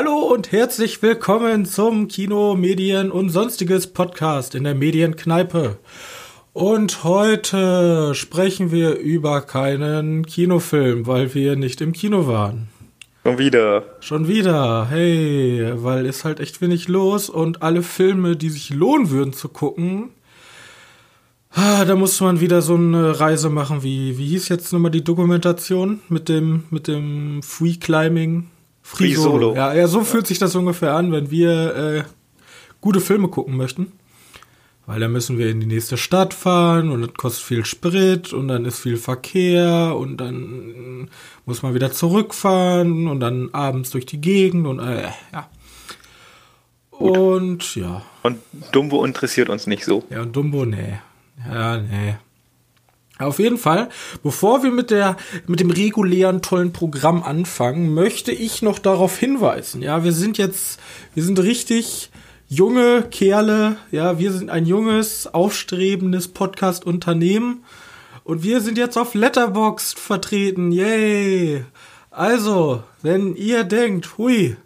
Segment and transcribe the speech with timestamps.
[0.00, 5.78] Hallo und herzlich willkommen zum Kino, Medien und sonstiges Podcast in der Medienkneipe.
[6.52, 12.68] Und heute sprechen wir über keinen Kinofilm, weil wir nicht im Kino waren.
[13.24, 13.82] Schon wieder.
[13.98, 19.10] Schon wieder, hey, weil ist halt echt wenig los und alle Filme, die sich lohnen
[19.10, 20.10] würden zu gucken,
[21.50, 25.02] ah, da muss man wieder so eine Reise machen, wie, wie hieß jetzt nochmal die
[25.02, 28.48] Dokumentation mit dem, mit dem Free Climbing?
[28.90, 29.54] Free Solo.
[29.54, 32.04] Ja, ja, so fühlt sich das ungefähr an, wenn wir äh,
[32.80, 33.92] gute Filme gucken möchten.
[34.86, 38.48] Weil da müssen wir in die nächste Stadt fahren und das kostet viel Sprit und
[38.48, 41.10] dann ist viel Verkehr und dann
[41.44, 45.50] muss man wieder zurückfahren und dann abends durch die Gegend und äh, ja.
[46.90, 47.18] Gut.
[47.18, 48.02] Und ja.
[48.22, 48.38] Und
[48.72, 50.04] Dumbo interessiert uns nicht so.
[50.08, 50.98] Ja, und Dumbo, nee.
[51.46, 52.16] Ja, nee.
[53.18, 53.88] Auf jeden Fall,
[54.22, 55.16] bevor wir mit der,
[55.48, 59.82] mit dem regulären tollen Programm anfangen, möchte ich noch darauf hinweisen.
[59.82, 60.78] Ja, wir sind jetzt,
[61.14, 62.10] wir sind richtig
[62.48, 63.76] junge Kerle.
[63.90, 67.64] Ja, wir sind ein junges, aufstrebendes Podcast-Unternehmen.
[68.22, 70.70] Und wir sind jetzt auf Letterboxd vertreten.
[70.70, 71.64] Yay!
[72.10, 74.56] Also, wenn ihr denkt, hui,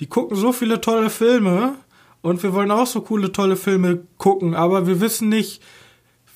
[0.00, 1.74] die gucken so viele tolle Filme
[2.22, 5.62] und wir wollen auch so coole, tolle Filme gucken, aber wir wissen nicht,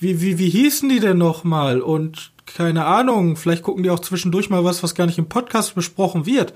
[0.05, 1.81] wie, wie, wie hießen die denn nochmal?
[1.81, 5.75] Und keine Ahnung, vielleicht gucken die auch zwischendurch mal was, was gar nicht im Podcast
[5.75, 6.53] besprochen wird.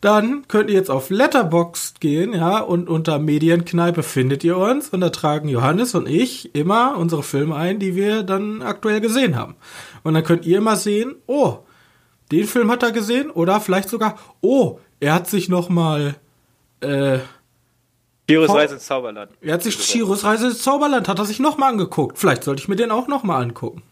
[0.00, 5.02] Dann könnt ihr jetzt auf Letterboxd gehen, ja, und unter Medienkneipe findet ihr uns und
[5.02, 9.56] da tragen Johannes und ich immer unsere Filme ein, die wir dann aktuell gesehen haben.
[10.02, 11.58] Und dann könnt ihr immer sehen, oh,
[12.32, 16.16] den Film hat er gesehen oder vielleicht sogar, oh, er hat sich nochmal
[16.80, 17.18] äh,
[18.28, 19.30] Chiros Reise ins Zauberland.
[19.40, 22.18] er hat sich Chiros Reise ins Zauberland, hat er sich nochmal angeguckt.
[22.18, 23.82] Vielleicht sollte ich mir den auch nochmal angucken.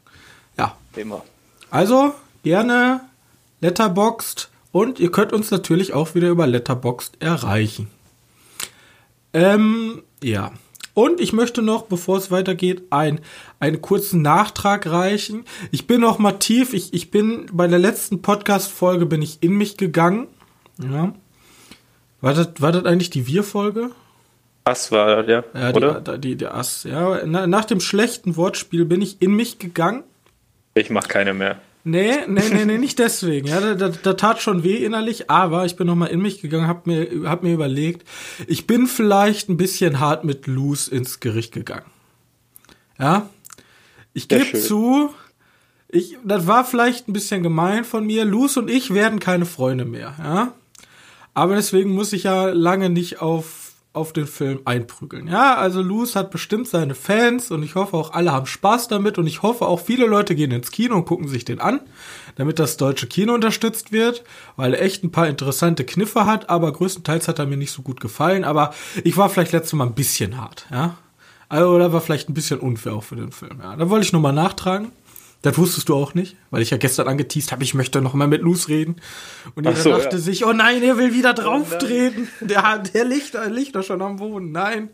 [0.58, 0.76] Ja.
[0.96, 1.22] Immer.
[1.70, 3.00] Also, gerne
[3.60, 7.88] Letterboxd und ihr könnt uns natürlich auch wieder über Letterboxd erreichen.
[9.32, 10.52] Ähm, ja.
[10.94, 13.20] Und ich möchte noch, bevor es weitergeht, ein,
[13.58, 15.44] einen kurzen Nachtrag reichen.
[15.72, 19.56] Ich bin noch mal tief, ich, ich bin bei der letzten Podcast-Folge bin ich in
[19.56, 20.28] mich gegangen.
[20.80, 21.12] Ja.
[22.20, 23.90] War das, war das eigentlich die Wir-Folge?
[24.64, 25.70] Was war das, ja?
[25.72, 26.00] Die, Oder?
[26.00, 27.20] Die, die, die Ass, ja.
[27.26, 30.04] Na, nach dem schlechten Wortspiel bin ich in mich gegangen.
[30.74, 31.58] Ich mach keine mehr.
[31.86, 33.46] Nee, nee, nee, nee, nicht deswegen.
[33.46, 36.66] Ja, da, da, da tat schon weh innerlich, aber ich bin nochmal in mich gegangen,
[36.66, 38.08] hab mir, hab mir überlegt,
[38.46, 41.84] ich bin vielleicht ein bisschen hart mit Luz ins Gericht gegangen.
[42.98, 43.28] Ja.
[44.14, 45.10] Ich gebe zu,
[45.88, 48.24] ich, das war vielleicht ein bisschen gemein von mir.
[48.24, 50.52] Luz und ich werden keine Freunde mehr, ja.
[51.34, 53.63] Aber deswegen muss ich ja lange nicht auf,
[53.94, 55.28] auf den Film einprügeln.
[55.28, 59.18] Ja, also Luz hat bestimmt seine Fans und ich hoffe auch alle haben Spaß damit
[59.18, 61.80] und ich hoffe auch viele Leute gehen ins Kino und gucken sich den an,
[62.34, 64.24] damit das deutsche Kino unterstützt wird,
[64.56, 67.82] weil er echt ein paar interessante Kniffe hat, aber größtenteils hat er mir nicht so
[67.82, 70.96] gut gefallen, aber ich war vielleicht letztes Mal ein bisschen hart, ja.
[71.48, 73.76] Also, oder war vielleicht ein bisschen unfair auch für den Film, ja.
[73.76, 74.90] Da wollte ich nochmal nachtragen.
[75.44, 78.26] Das wusstest du auch nicht, weil ich ja gestern angeteased habe, ich möchte noch mal
[78.26, 78.96] mit Luz reden.
[79.54, 80.22] Und jeder so, dachte ja.
[80.22, 82.28] sich, oh nein, er will wieder drauftreten.
[82.40, 84.52] Der, der liegt, der liegt doch schon am Boden.
[84.52, 84.88] Nein,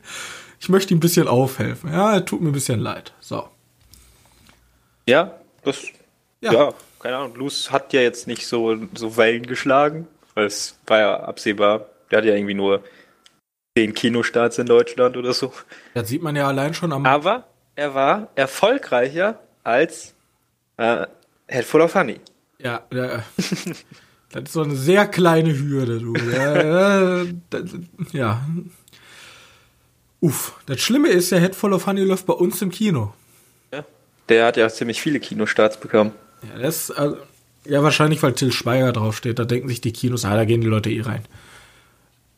[0.58, 1.92] ich möchte ihm ein bisschen aufhelfen.
[1.92, 3.12] Ja, er tut mir ein bisschen leid.
[3.20, 3.48] So.
[5.06, 5.84] Ja, das.
[6.40, 6.52] Ja.
[6.52, 6.74] Ja.
[6.98, 7.36] keine Ahnung.
[7.36, 10.08] Luz hat ja jetzt nicht so, so Wellen geschlagen.
[10.34, 11.86] weil Es war ja absehbar.
[12.10, 12.82] Der hat ja irgendwie nur
[13.78, 15.52] zehn Kinostarts in Deutschland oder so.
[15.94, 17.06] Das sieht man ja allein schon am.
[17.06, 17.46] Aber
[17.76, 20.14] er war erfolgreicher als
[20.80, 21.06] äh,
[21.48, 22.20] Head Full of Honey.
[22.58, 23.22] Ja, ja.
[23.36, 26.14] das ist so eine sehr kleine Hürde, du.
[26.14, 27.70] Ja, das,
[28.12, 28.46] ja.
[30.20, 30.54] Uff.
[30.66, 33.14] Das Schlimme ist, der Head Full of Honey läuft bei uns im Kino.
[33.72, 33.84] Ja.
[34.28, 36.12] Der hat ja ziemlich viele Kinostarts bekommen.
[36.42, 37.18] Ja, das, also,
[37.64, 39.38] ja, wahrscheinlich, weil Till Schweiger draufsteht.
[39.38, 41.24] Da denken sich die Kinos, ah, da gehen die Leute eh rein.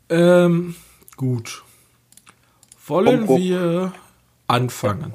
[0.09, 0.75] Ähm,
[1.17, 1.63] gut.
[2.87, 3.39] Wollen Umbruch.
[3.39, 3.93] wir
[4.49, 5.15] anfangen?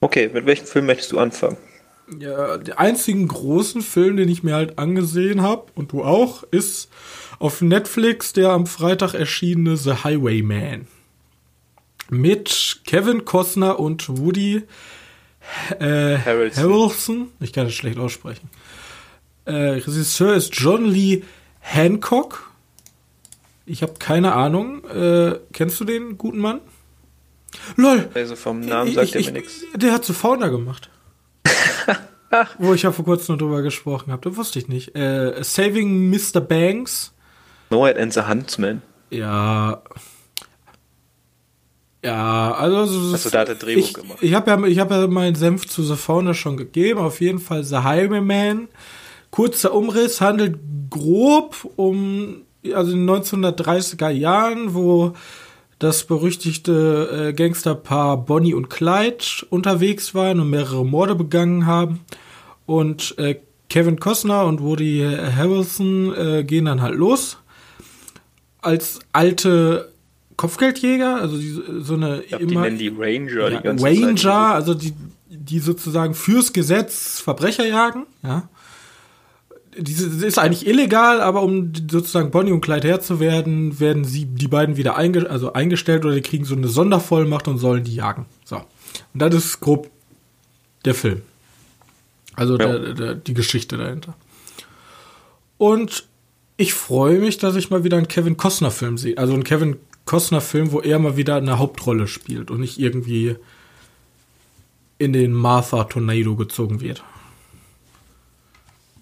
[0.00, 1.58] Okay, mit welchem Film möchtest du anfangen?
[2.18, 6.90] Ja, der einzigen großen Film, den ich mir halt angesehen habe, und du auch, ist
[7.38, 10.86] auf Netflix der am Freitag erschienene The Highwayman.
[12.10, 14.62] Mit Kevin Costner und Woody
[15.78, 16.62] äh, Harrelson.
[16.64, 17.28] Harrelson.
[17.38, 18.50] Ich kann das schlecht aussprechen.
[19.44, 21.22] Äh, Regisseur ist John Lee
[21.60, 22.50] Hancock.
[23.66, 24.84] Ich habe keine Ahnung.
[24.88, 26.60] Äh, kennst du den guten Mann?
[27.76, 28.08] LOL!
[28.14, 29.64] Also vom Namen sagt er ich- mir nichts.
[29.76, 30.90] Der hat zu Founder gemacht.
[32.58, 34.28] Wo ich ja vor kurzem noch drüber gesprochen habe.
[34.28, 34.94] Das wusste ich nicht.
[34.94, 36.40] Äh, Saving Mr.
[36.40, 37.12] Banks.
[37.70, 38.82] Noah and the Huntsman.
[39.10, 39.82] Ja.
[42.04, 42.86] Ja, also.
[42.86, 44.18] so- Ach so, da hat er Drehbuch ich, gemacht.
[44.20, 47.00] Ich habe ja, ich hab ja meinen Senf zu The Founder schon gegeben.
[47.00, 48.68] Auf jeden Fall The Highwayman.
[49.30, 52.42] Kurzer Umriss handelt grob um
[52.74, 55.14] also in den 1930er Jahren, wo
[55.80, 62.00] das berüchtigte äh, Gangsterpaar Bonnie und Clyde unterwegs waren und mehrere Morde begangen haben.
[62.66, 67.38] Und äh, Kevin Costner und Woody Harrelson äh, gehen dann halt los
[68.62, 69.92] als alte
[70.36, 74.16] Kopfgeldjäger, also die, so eine Ich glaub, die nennen die Ranger ja, die ganze Ranger,
[74.16, 74.54] Zeit.
[74.54, 74.92] also die,
[75.28, 78.48] die sozusagen fürs Gesetz Verbrecher jagen, ja.
[79.76, 84.24] Diese ist eigentlich illegal, aber um sozusagen Bonnie und Clyde Herr zu werden, werden sie
[84.24, 87.94] die beiden wieder einge also eingestellt oder die kriegen so eine Sondervollmacht und sollen die
[87.94, 88.26] jagen.
[88.44, 88.56] So.
[88.56, 89.88] Und das ist grob
[90.84, 91.22] der Film.
[92.34, 92.78] Also Ja.
[92.78, 94.14] der, der, die Geschichte dahinter.
[95.56, 96.04] Und
[96.56, 99.16] ich freue mich, dass ich mal wieder einen Kevin Costner Film sehe.
[99.18, 103.36] Also einen Kevin Costner Film, wo er mal wieder eine Hauptrolle spielt und nicht irgendwie
[104.98, 107.04] in den Martha Tornado gezogen wird.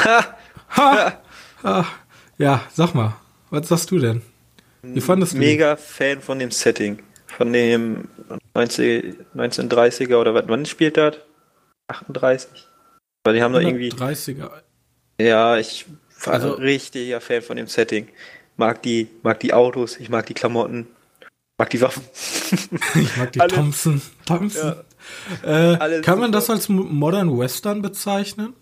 [0.04, 0.24] Ha!
[0.76, 1.20] Ha!
[1.62, 1.86] ha.
[2.38, 3.16] Ja, sag mal,
[3.50, 4.22] was sagst du denn?
[4.82, 5.38] Wie fandest du?
[5.38, 7.00] Mega Fan von dem Setting.
[7.26, 8.08] Von dem
[8.54, 11.16] 19, 1930er oder was, wann spielt das?
[11.88, 12.48] 38?
[13.24, 13.90] Weil die haben da irgendwie.
[13.90, 14.50] 30er.
[15.20, 15.86] Ja, ich
[16.24, 18.08] war Also- ein richtiger Fan von dem Setting.
[18.56, 20.86] Mag die, mag die Autos, ich mag die Klamotten,
[21.58, 22.02] mag die Waffen.
[22.94, 24.00] Ich mag die Alles- Thompson.
[24.26, 24.74] Thompson.
[25.44, 28.54] Äh, Alles kann man das als Mo- Modern Western bezeichnen?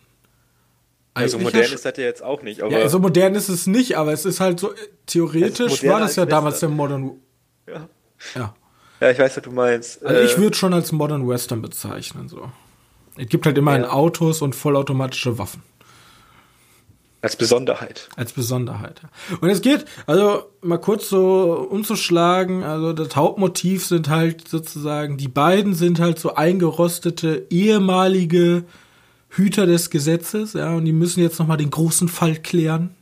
[1.16, 3.48] Also Eigentlich modern ja ist das ja jetzt auch nicht, aber Ja, also modern ist
[3.48, 4.76] es nicht, aber es ist halt so, äh,
[5.06, 6.76] theoretisch moderner war das ja damals der Western.
[6.76, 7.10] Modern,
[7.66, 7.88] ja.
[8.34, 8.54] ja.
[9.00, 10.04] ja, ich weiß, was du meinst.
[10.04, 12.50] Also ich Äh, würde schon als Modern Western bezeichnen, so.
[13.16, 13.92] Es gibt halt immerhin Ja.
[13.92, 15.62] Autos und vollautomatische Waffen.
[17.22, 18.08] als Besonderheit.
[18.16, 19.00] Als Besonderheit.
[19.40, 25.28] Und es geht, also mal kurz so umzuschlagen, also das Hauptmotiv sind halt sozusagen, die
[25.28, 28.64] beiden sind halt so eingerostete ehemalige
[29.36, 32.94] Hüter des Gesetzes, ja, und die müssen jetzt nochmal den großen Fall klären.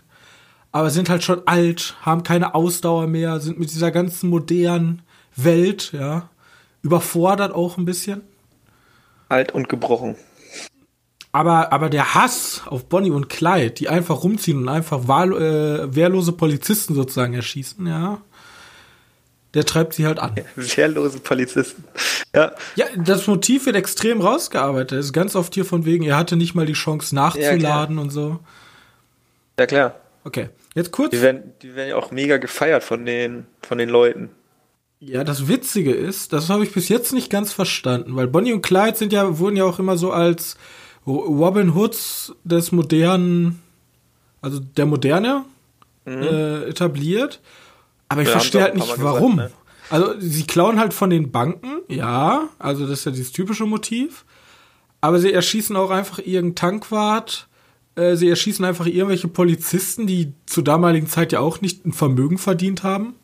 [0.73, 5.03] Aber sind halt schon alt, haben keine Ausdauer mehr, sind mit dieser ganzen modernen
[5.37, 6.29] Welt, ja,
[6.83, 8.23] überfordert auch ein bisschen.
[9.29, 10.17] Alt und gebrochen.
[11.31, 15.95] Aber, aber der Hass auf Bonnie und Clyde, die einfach rumziehen und einfach wahl, äh,
[15.95, 18.21] wehrlose Polizisten sozusagen erschießen, ja,
[19.55, 20.35] der treibt sie halt an.
[20.57, 21.85] Wehrlose Polizisten.
[22.35, 24.99] Ja, Ja, das Motiv wird extrem rausgearbeitet.
[24.99, 28.11] Es ist ganz oft hier von wegen, er hatte nicht mal die Chance nachzuladen und
[28.11, 28.41] so.
[29.59, 29.95] ja klar.
[30.25, 31.11] Okay, jetzt kurz.
[31.11, 34.31] Die werden, die werden ja auch mega gefeiert von den, von den Leuten.
[35.01, 38.63] Ja, das Witzige ist, das habe ich bis jetzt nicht ganz verstanden, weil Bonnie und
[38.63, 40.57] Clyde sind ja, wurden ja auch immer so als
[41.07, 43.61] Robin Hoods des modernen,
[44.41, 45.45] also der Moderne
[46.07, 47.41] äh, etabliert.
[48.09, 49.37] Aber ich Ja, haben verstehe halt nicht, warum.
[49.37, 49.57] gesagt, ne?
[49.91, 54.25] Also sie klauen halt von den Banken, ja, also das ist ja dieses typische Motiv.
[55.01, 57.49] Aber sie erschießen auch einfach irgendeinen Tankwart.
[57.95, 62.39] Äh, sie erschießen einfach irgendwelche Polizisten, die zur damaligen Zeit ja auch nicht ein Vermögen
[62.39, 63.15] verdient haben.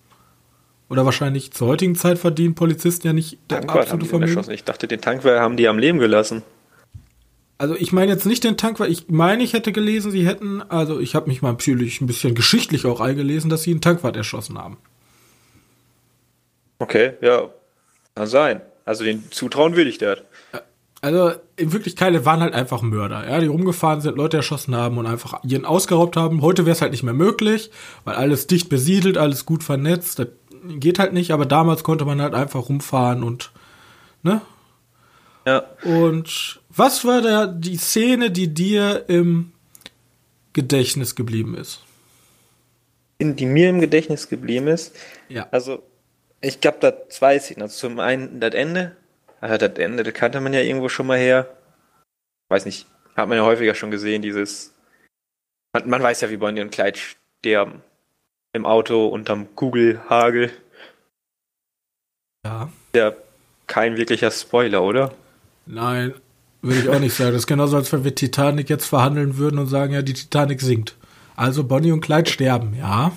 [0.91, 4.11] Oder wahrscheinlich zur heutigen Zeit verdienen Polizisten ja nicht der Tankwart haben absolute die denn
[4.11, 4.37] Vermögen.
[4.37, 4.53] erschossen.
[4.55, 6.43] Ich dachte, den Tankwart haben die am Leben gelassen.
[7.61, 8.89] Also ich meine jetzt nicht den Tankwart.
[8.89, 12.35] Ich meine, ich hätte gelesen, sie hätten, also ich habe mich mal natürlich ein bisschen
[12.35, 14.79] geschichtlich auch eingelesen, dass sie einen Tankwart erschossen haben.
[16.79, 17.51] Okay, ja.
[18.15, 18.63] Kann sein.
[18.87, 20.21] Also den zutrauen würde ich das.
[21.03, 25.05] Also in Wirklichkeit waren halt einfach Mörder, ja, die rumgefahren sind, Leute erschossen haben und
[25.05, 26.41] einfach jeden ausgeraubt haben.
[26.41, 27.71] Heute wäre es halt nicht mehr möglich,
[28.05, 30.19] weil alles dicht besiedelt, alles gut vernetzt.
[30.19, 30.29] Das
[30.79, 33.53] geht halt nicht, aber damals konnte man halt einfach rumfahren und
[34.23, 34.41] ne?
[35.47, 35.67] Ja.
[35.85, 39.53] Und was war da die Szene, die dir im
[40.53, 41.83] Gedächtnis geblieben ist?
[43.19, 44.97] In, die mir im Gedächtnis geblieben ist.
[45.29, 45.49] Ja.
[45.51, 45.83] Also,
[46.41, 47.63] ich glaube, da zwei Szenen.
[47.63, 48.97] Also zum einen das Ende.
[49.41, 51.49] Ah, das Ende, das kannte man ja irgendwo schon mal her.
[52.49, 54.75] Weiß nicht, hat man ja häufiger schon gesehen, dieses.
[55.73, 56.99] Man, man weiß ja, wie Bonnie und Clyde
[57.39, 57.83] sterben.
[58.53, 60.51] Im Auto unterm Kugelhagel.
[62.45, 62.73] Ja.
[62.95, 63.15] Ja,
[63.67, 65.15] kein wirklicher Spoiler, oder?
[65.67, 66.15] Nein,
[66.63, 67.33] würde ich auch nicht sagen.
[67.33, 70.61] Das ist genauso, als wenn wir Titanic jetzt verhandeln würden und sagen, ja, die Titanic
[70.61, 70.97] sinkt.
[71.37, 73.13] Also Bonnie und Clyde sterben, ja.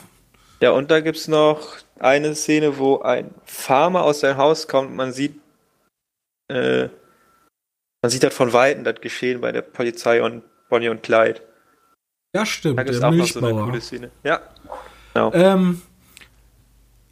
[0.61, 4.95] Ja, und da gibt's noch eine Szene, wo ein Farmer aus seinem Haus kommt.
[4.95, 5.35] Man sieht,
[6.49, 6.87] äh,
[8.01, 11.41] man sieht das von Weitem, das Geschehen bei der Polizei und Bonnie und Clyde.
[12.35, 14.11] Ja, stimmt, Da gibt's der auch noch so eine coole Szene.
[14.23, 14.41] Ja.
[15.13, 15.31] Genau.
[15.33, 15.81] Ähm,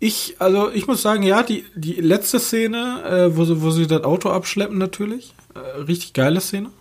[0.01, 3.85] ich, also ich muss sagen, ja, die, die letzte Szene, äh, wo, sie, wo sie
[3.85, 5.35] das Auto abschleppen, natürlich.
[5.53, 6.71] Äh, richtig geile Szene.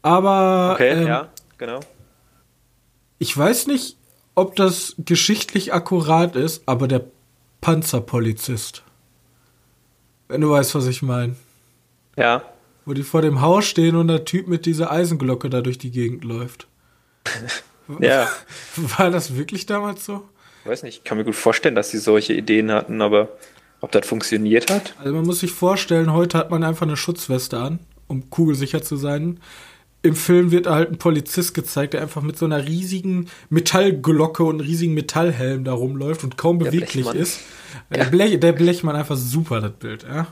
[0.00, 1.28] Aber Okay, ähm, ja,
[1.58, 1.80] genau.
[3.18, 3.96] ich weiß nicht,
[4.36, 7.04] ob das geschichtlich akkurat ist, aber der
[7.60, 8.84] Panzerpolizist.
[10.28, 11.34] Wenn du weißt, was ich meine.
[12.16, 12.42] Ja.
[12.84, 15.90] Wo die vor dem Haus stehen und der Typ mit dieser Eisenglocke da durch die
[15.90, 16.68] Gegend läuft.
[18.00, 18.30] Ja.
[18.96, 20.26] War das wirklich damals so?
[20.64, 23.28] Ich weiß nicht, ich kann mir gut vorstellen, dass sie solche Ideen hatten, aber
[23.82, 24.94] ob das funktioniert hat?
[24.98, 28.96] Also man muss sich vorstellen, heute hat man einfach eine Schutzweste an, um kugelsicher zu
[28.96, 29.40] sein.
[30.00, 34.60] Im Film wird halt ein Polizist gezeigt, der einfach mit so einer riesigen Metallglocke und
[34.60, 37.16] einem riesigen Metallhelm da rumläuft und kaum Der beweglich Blechmann.
[37.16, 37.40] ist.
[37.94, 40.28] Der, Blech, der Blechmann einfach super, das Bild, ja.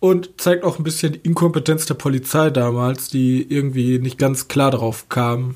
[0.00, 4.72] Und zeigt auch ein bisschen die Inkompetenz der Polizei damals, die irgendwie nicht ganz klar
[4.72, 5.54] drauf kam.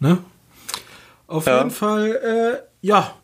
[0.00, 0.18] Ne?
[1.32, 1.58] Auf Ja.
[1.58, 3.14] jeden Fall, äh, ja,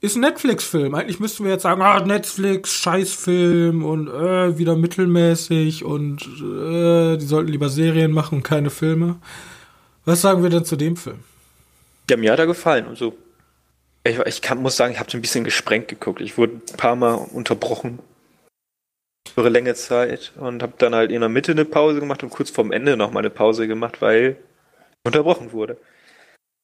[0.00, 0.94] ist ein Netflix-Film.
[0.94, 7.26] Eigentlich müssten wir jetzt sagen, ah, Netflix, Scheißfilm und äh, wieder mittelmäßig und äh, die
[7.26, 9.16] sollten lieber Serien machen und keine Filme.
[10.04, 11.20] Was sagen wir denn zu dem Film?
[12.10, 13.16] Ja, mir hat er gefallen und so.
[14.02, 16.20] Ich, ich kann, muss sagen, ich habe so ein bisschen gesprengt geguckt.
[16.22, 17.98] Ich wurde ein paar Mal unterbrochen
[19.34, 22.30] für eine längere Zeit und habe dann halt in der Mitte eine Pause gemacht und
[22.30, 24.36] kurz vorm Ende noch mal eine Pause gemacht, weil
[25.04, 25.76] unterbrochen wurde.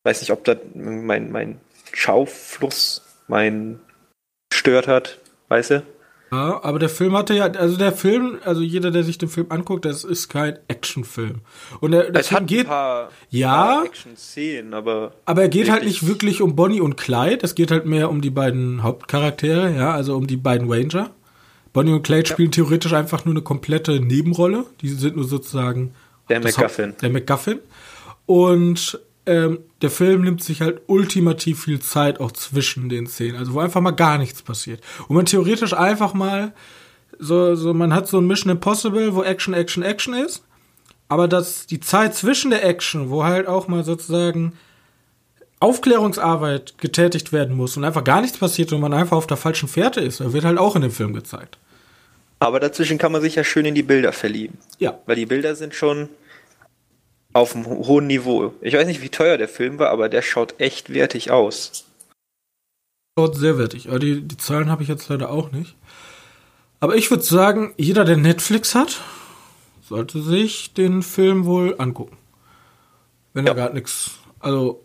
[0.07, 1.59] Weiß nicht, ob das mein, mein
[1.93, 3.81] Schaufluss mein
[4.53, 5.83] stört hat, weißt du?
[6.31, 9.47] Ja, aber der Film hatte ja, also der Film, also jeder, der sich den Film
[9.51, 11.41] anguckt, das ist kein Actionfilm.
[11.81, 13.83] Und der, der Es Film hat geht, ein paar, Ja.
[13.85, 17.87] Action-Szenen, aber aber er geht halt nicht wirklich um Bonnie und Clyde, es geht halt
[17.87, 21.11] mehr um die beiden Hauptcharaktere, ja, also um die beiden Ranger.
[21.73, 24.67] Bonnie und Clyde spielen theoretisch einfach nur eine komplette Nebenrolle.
[24.83, 25.95] Die sind nur sozusagen
[26.29, 26.41] Der.
[26.43, 27.59] Haupt- Der MacGuffin.
[28.25, 33.55] Und ähm, der Film nimmt sich halt ultimativ viel Zeit auch zwischen den Szenen, also
[33.55, 34.81] wo einfach mal gar nichts passiert.
[35.09, 36.53] Und man theoretisch einfach mal
[37.19, 40.45] so, so man hat so ein Mission Impossible, wo Action, Action, Action ist,
[41.09, 44.53] aber dass die Zeit zwischen der Action, wo halt auch mal sozusagen
[45.59, 49.69] Aufklärungsarbeit getätigt werden muss und einfach gar nichts passiert und man einfach auf der falschen
[49.69, 51.59] Fährte ist, wird halt auch in dem Film gezeigt.
[52.39, 54.59] Aber dazwischen kann man sich ja schön in die Bilder verlieben.
[54.79, 54.99] Ja.
[55.07, 56.11] Weil die Bilder sind schon
[57.37, 58.55] auf einem ho- hohen Niveau.
[58.61, 61.85] Ich weiß nicht, wie teuer der Film war, aber der schaut echt wertig aus.
[63.19, 63.89] Schaut sehr wertig.
[63.89, 65.75] Aber die, die Zahlen habe ich jetzt leider auch nicht.
[66.81, 69.01] Aber ich würde sagen, jeder, der Netflix hat,
[69.83, 72.17] sollte sich den Film wohl angucken.
[73.33, 73.67] Wenn er Ja.
[73.67, 74.13] gar nichts.
[74.41, 74.83] Also,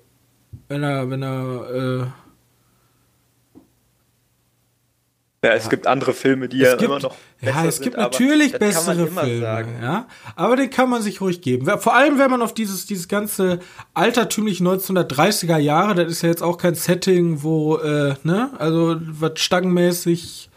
[0.68, 2.08] wenn er, wenn er, äh,
[5.44, 8.04] Ja, es gibt andere Filme, die ja es gibt, immer noch ja, es gibt sind,
[8.04, 9.76] aber natürlich bessere Filme, sagen.
[9.82, 10.08] ja.
[10.36, 11.68] Aber den kann man sich ruhig geben.
[11.80, 13.60] Vor allem, wenn man auf dieses, dieses ganze
[13.94, 19.40] altertümlich 1930er Jahre, das ist ja jetzt auch kein Setting, wo, äh, ne, also was
[19.40, 20.50] stangenmäßig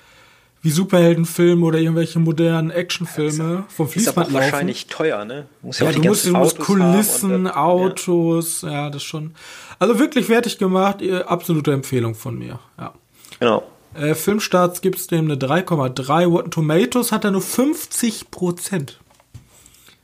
[0.62, 4.35] wie Superheldenfilme oder irgendwelche modernen Actionfilme vom Ist aber Fließband auch laufen.
[4.53, 5.47] wahrscheinlich teuer, ne?
[5.61, 8.88] Muss Ja, auch du musst, du musst Autos Kulissen, dann- Autos, ja.
[8.88, 9.35] das schon.
[9.79, 12.85] Also wirklich fertig gemacht, absolute Empfehlung von mir, ja.
[12.85, 12.95] Ja,
[13.41, 13.62] genau.
[13.95, 16.27] Äh, Filmstarts gibt es dem eine 3,3.
[16.27, 19.01] Rotten Tomatoes hat er nur 50 Prozent.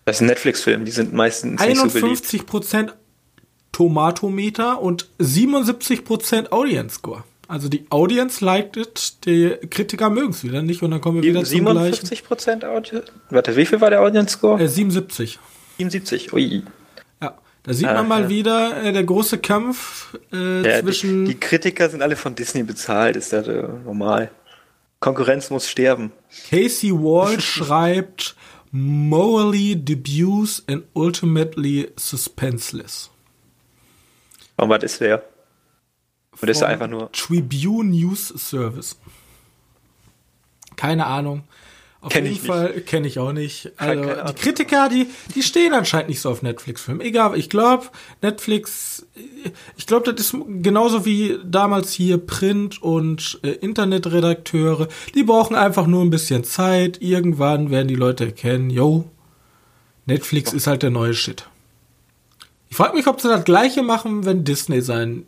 [0.05, 2.05] Das ist ein Netflix-Film, die sind meistens nicht so beliebt.
[2.05, 2.95] 51 Prozent
[3.73, 7.25] Tomatometer und 77 Prozent Audience Score.
[7.47, 11.29] Also die Audience liked it, die Kritiker mögen es wieder nicht und dann kommen wir
[11.29, 12.07] wieder zum gleichen.
[12.07, 13.01] 57 Prozent Audio.
[13.31, 14.63] Warte, wie viel war der Audience Score?
[14.63, 15.39] Äh, 77.
[15.79, 16.33] 77.
[16.33, 16.63] Ui.
[17.63, 18.29] Da sieht Ah, man mal ja.
[18.31, 21.27] wieder äh, der große Kampf äh, Ja, zwischen.
[21.27, 24.31] die, die Kritiker sind alle von Disney bezahlt, ist das äh, normal.
[24.99, 26.13] Konkurrenz muss sterben.
[26.49, 28.35] Casey Wall schreibt
[28.71, 33.11] morally dubious and ultimately suspenseless.
[34.57, 35.23] Und was ist wer?
[36.41, 37.11] Und das ist einfach nur.
[37.13, 38.97] Tribune News Service.
[40.77, 41.43] Keine Ahnung.
[42.03, 42.43] Auf Kenn jeden ich.
[42.43, 43.73] Fall kenne ich auch nicht.
[43.77, 44.35] Also die.
[44.35, 47.03] Kritiker, die die stehen anscheinend nicht so auf Netflix-Filmen.
[47.03, 47.89] Egal, ich glaube
[48.23, 49.07] Netflix,
[49.77, 54.89] ich glaube, das ist genauso wie damals hier Print und äh, Internetredakteure.
[55.15, 57.03] Die brauchen einfach nur ein bisschen Zeit.
[57.03, 59.11] Irgendwann werden die Leute erkennen, yo,
[60.07, 61.49] Netflix ist halt der neue Shit.
[62.71, 65.27] Ich frage mich, ob sie das Gleiche machen, wenn Disney sein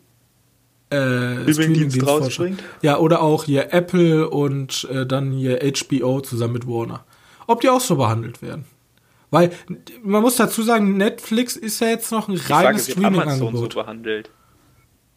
[0.93, 2.63] äh, Streamingdienst vorstellt.
[2.81, 7.03] Ja, oder auch hier Apple und äh, dann hier HBO zusammen mit Warner.
[7.47, 8.65] Ob die auch so behandelt werden.
[9.31, 9.51] Weil
[10.03, 13.75] man muss dazu sagen, Netflix ist ja jetzt noch ein Frage reines Amazon so Streaming-Angebot.
[13.75, 14.29] behandelt.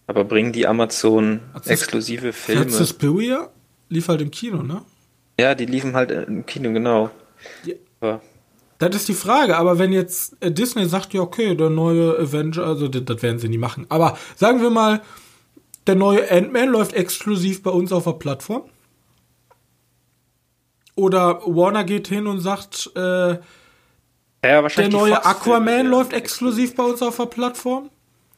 [0.06, 2.70] Aber bringen die Amazon Hat's das- exklusive Filme?
[2.70, 3.50] Suspiria
[3.88, 4.82] lief halt im Kino, ne?
[5.38, 7.10] Ja, die liefen halt im Kino, genau.
[7.64, 7.74] Ja.
[8.00, 8.22] Aber
[8.78, 12.64] Das ist die Frage, aber wenn jetzt äh, Disney sagt, ja, okay, der neue Avenger,
[12.64, 13.84] also das, das werden sie nie machen.
[13.90, 15.02] Aber sagen wir mal,
[15.86, 18.62] der neue Ant-Man läuft exklusiv bei uns auf der Plattform.
[20.94, 23.38] Oder Warner geht hin und sagt, äh,
[24.44, 27.90] ja, der neue Aquaman läuft exklusiv bei uns auf der Plattform.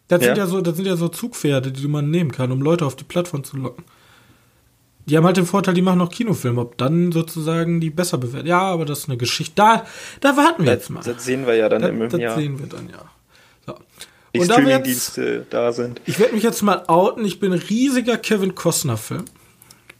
[0.09, 0.45] Das sind Ja.
[0.45, 3.05] ja so, das sind ja so Zugpferde, die man nehmen kann, um Leute auf die
[3.05, 3.85] Plattform zu locken.
[5.05, 8.47] Die haben halt den Vorteil, die machen noch Kinofilme, ob dann sozusagen die besser bewerten.
[8.47, 9.55] Ja, aber das ist eine Geschichte.
[9.57, 9.87] Da,
[10.21, 10.99] da warten wir jetzt mal.
[11.00, 12.37] Das, das sehen wir ja dann Das, im das Jahr.
[12.37, 13.05] sehen wir dann ja.
[13.67, 13.75] So.
[14.35, 16.00] Die Streamingdienste da sind.
[16.06, 17.25] Ich werde mich jetzt mal outen.
[17.25, 19.25] Ich bin riesiger Kevin Costner-Film.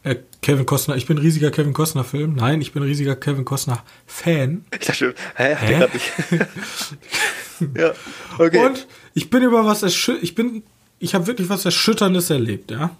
[0.05, 0.97] Äh, Kevin Costner.
[0.97, 2.35] Ich bin riesiger Kevin Costner-Film.
[2.35, 4.65] Nein, ich bin riesiger Kevin Costner-Fan.
[4.79, 5.57] Ich dachte, hä?
[5.57, 5.89] Hä?
[7.77, 7.93] ja,
[8.39, 8.65] okay.
[8.65, 10.63] Und ich bin über was ich bin
[10.99, 12.91] ich habe wirklich was erschütterndes erlebt, ja.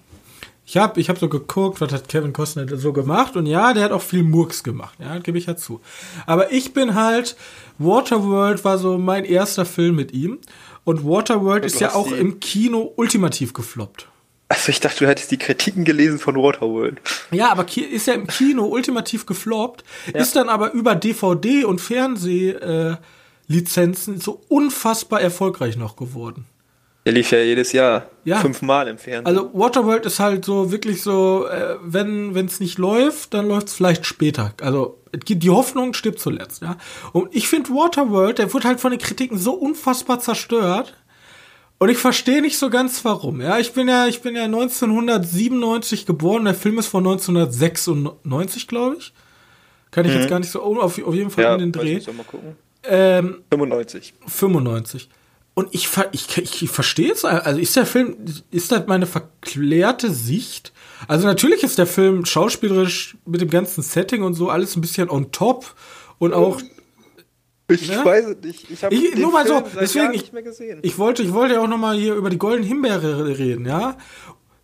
[0.65, 3.85] Ich habe ich hab so geguckt, was hat Kevin Costner so gemacht und ja, der
[3.85, 5.81] hat auch viel Murks gemacht, ja, gebe ich ja zu.
[6.27, 7.37] Aber ich bin halt
[7.79, 10.39] Waterworld war so mein erster Film mit ihm
[10.89, 14.09] und Waterworld ist ja auch die- im Kino ultimativ gefloppt.
[14.49, 16.99] Also ich dachte, du hättest die Kritiken gelesen von Waterworld.
[17.31, 24.17] Ja, aber ist ja im Kino ultimativ gefloppt, ist dann aber über DVD und Fernsehlizenzen
[24.17, 26.47] äh, so unfassbar erfolgreich noch geworden.
[27.09, 28.37] Der lief ja jedes Jahr Ja.
[28.39, 29.25] fünfmal im Fernsehen.
[29.25, 33.75] Also Waterworld ist halt so wirklich so, äh, wenn es nicht läuft, dann läuft es
[33.75, 34.53] vielleicht später.
[34.61, 36.77] Also die Hoffnung stirbt zuletzt, ja.
[37.13, 40.95] Und ich finde Waterworld, der wird halt von den Kritiken so unfassbar zerstört.
[41.79, 43.41] Und ich verstehe nicht so ganz warum.
[43.41, 46.45] Ja, ich bin ja, ich bin ja 1997 geboren.
[46.45, 49.15] Der Film ist von 1996, glaube ich.
[49.91, 52.01] Kann ich jetzt gar nicht so auf, auf jeden Fall ja, in den Dreh.
[52.01, 52.57] soll mal gucken.
[52.85, 54.13] Ähm, 95.
[54.27, 55.09] 95.
[55.59, 58.17] Und ich, ver- ich, ich verstehe es, also ist der Film,
[58.53, 60.73] ist das meine verklärte Sicht?
[61.09, 65.11] Also natürlich ist der Film schauspielerisch mit dem ganzen Setting und so alles ein bisschen
[65.11, 65.75] on top
[66.19, 66.61] und auch,
[67.71, 68.05] Ich Ja?
[68.05, 68.71] weiß es nicht.
[68.71, 70.79] Ich habe Ich- den nur mal so, Film seit deswegen, ich- nicht mehr gesehen.
[70.83, 73.97] ich wollte, ich wollte ja auch noch mal hier über die Golden Himbeere reden, ja?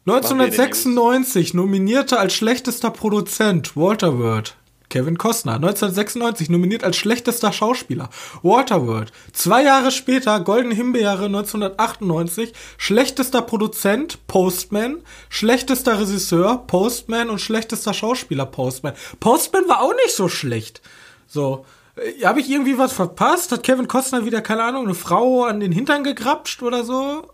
[0.07, 4.57] 1996 nominierte als schlechtester Produzent Waterworld.
[4.95, 8.11] Kevin Costner, 1996 nominiert als schlechtester Schauspieler.
[8.45, 9.11] Waterworld.
[9.33, 14.99] Zwei Jahre später, Golden Himbeere 1998, schlechtester Produzent, Postman,
[15.29, 18.93] schlechtester Regisseur, Postman und schlechtester Schauspieler, Postman.
[19.19, 20.81] Postman war auch nicht so schlecht.
[21.27, 21.66] So.
[21.97, 23.51] Äh, Habe ich irgendwie was verpasst?
[23.51, 27.33] Hat Kevin Costner wieder, keine Ahnung, eine Frau an den Hintern gegrapscht oder so?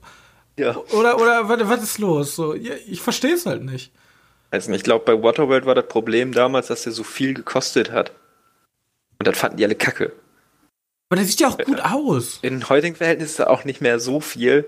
[0.57, 0.75] ja.
[0.93, 2.35] Oder, oder was, was ist los?
[2.37, 3.93] So, ich verstehe es halt nicht.
[4.51, 8.13] Also ich glaube, bei Waterworld war das Problem damals, dass der so viel gekostet hat.
[9.19, 10.13] Und das fanden die alle kacke.
[11.09, 12.39] Aber der sieht ja auch gut aus.
[12.43, 14.65] In heutigen Verhältnissen ist er auch nicht mehr so viel,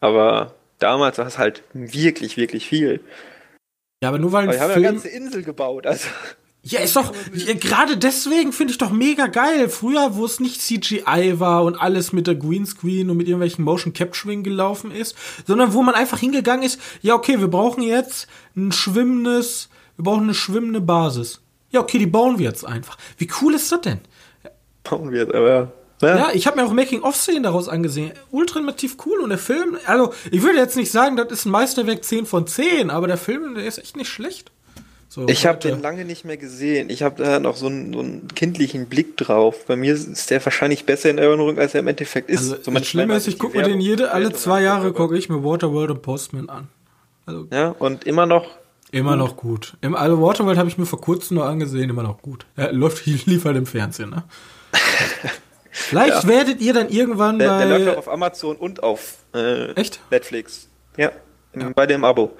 [0.00, 3.00] aber damals war es halt wirklich, wirklich viel.
[4.02, 4.94] Ja, aber nur weil Aber ein die haben ja eine Film.
[4.94, 6.08] ganze Insel gebaut, also.
[6.66, 7.12] Ja, ist doch.
[7.34, 9.68] Ja, Gerade deswegen finde ich doch mega geil.
[9.68, 13.92] Früher, wo es nicht CGI war und alles mit der Greenscreen und mit irgendwelchen Motion
[13.92, 15.14] Capturing gelaufen ist,
[15.46, 20.24] sondern wo man einfach hingegangen ist, ja, okay, wir brauchen jetzt ein schwimmendes, wir brauchen
[20.24, 21.42] eine schwimmende Basis.
[21.70, 22.96] Ja, okay, die bauen wir jetzt einfach.
[23.18, 24.00] Wie cool ist das denn?
[24.84, 25.72] bauen wir jetzt, aber.
[26.02, 28.12] Ja, Ja, ich habe mir auch Making-of-Szenen daraus angesehen.
[28.30, 32.04] Ultimativ cool und der Film, also ich würde jetzt nicht sagen, das ist ein Meisterwerk
[32.04, 34.50] 10 von 10, aber der Film, der ist echt nicht schlecht.
[35.14, 36.90] So, Ich habe den lange nicht mehr gesehen.
[36.90, 39.64] Ich habe da noch so einen, so einen kindlichen Blick drauf.
[39.66, 42.50] Bei mir ist der wahrscheinlich besser in Erinnerung, als er im Endeffekt ist.
[42.50, 45.28] Also, So das Schlimme ist, ich gucke mir den jede, alle zwei Jahre gucke ich
[45.28, 46.66] mir Waterworld und Postman an.
[47.26, 48.56] Also Ja, und immer noch.
[48.90, 49.74] immer noch gut.
[49.82, 52.44] Im, also Waterworld habe ich mir vor kurzem noch angesehen, immer noch gut.
[52.56, 54.24] Ja, läuft lief halt im Fernsehen, ne?
[55.70, 57.98] Vielleicht werdet ihr dann irgendwann Der, der läuft auch bei.
[57.98, 60.00] auf Amazon und auf äh, Echt?
[60.10, 60.68] Netflix.
[60.96, 61.12] Ja,
[61.54, 62.36] im- bei dem Abo.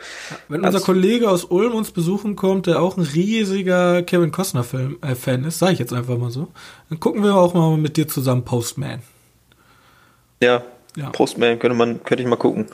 [0.48, 4.98] Wenn unser Also- Kollege aus Ulm uns besuchen kommt, der auch ein riesiger Kevin Costner-Film
[5.03, 6.48] äh, ist, sage ich jetzt einfach mal so,
[6.88, 9.03] dann gucken wir auch mal mit dir zusammen Postman.
[10.42, 10.62] Ja,
[10.96, 11.11] Ja.
[11.11, 12.66] Postman könnte man, könnte ich mal gucken.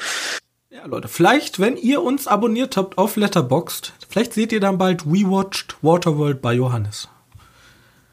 [0.71, 5.07] Ja, Leute, vielleicht, wenn ihr uns abonniert habt auf Letterboxd, vielleicht seht ihr dann bald
[5.07, 7.09] We Watched Waterworld bei Johannes.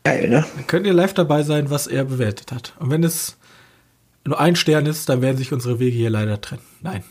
[0.03, 0.45] Geil, ne?
[0.55, 2.73] Dann könnt ihr live dabei sein, was er bewertet hat.
[2.79, 3.37] Und wenn es
[4.25, 6.61] nur ein Stern ist, dann werden sich unsere Wege hier leider trennen.
[6.81, 7.03] Nein.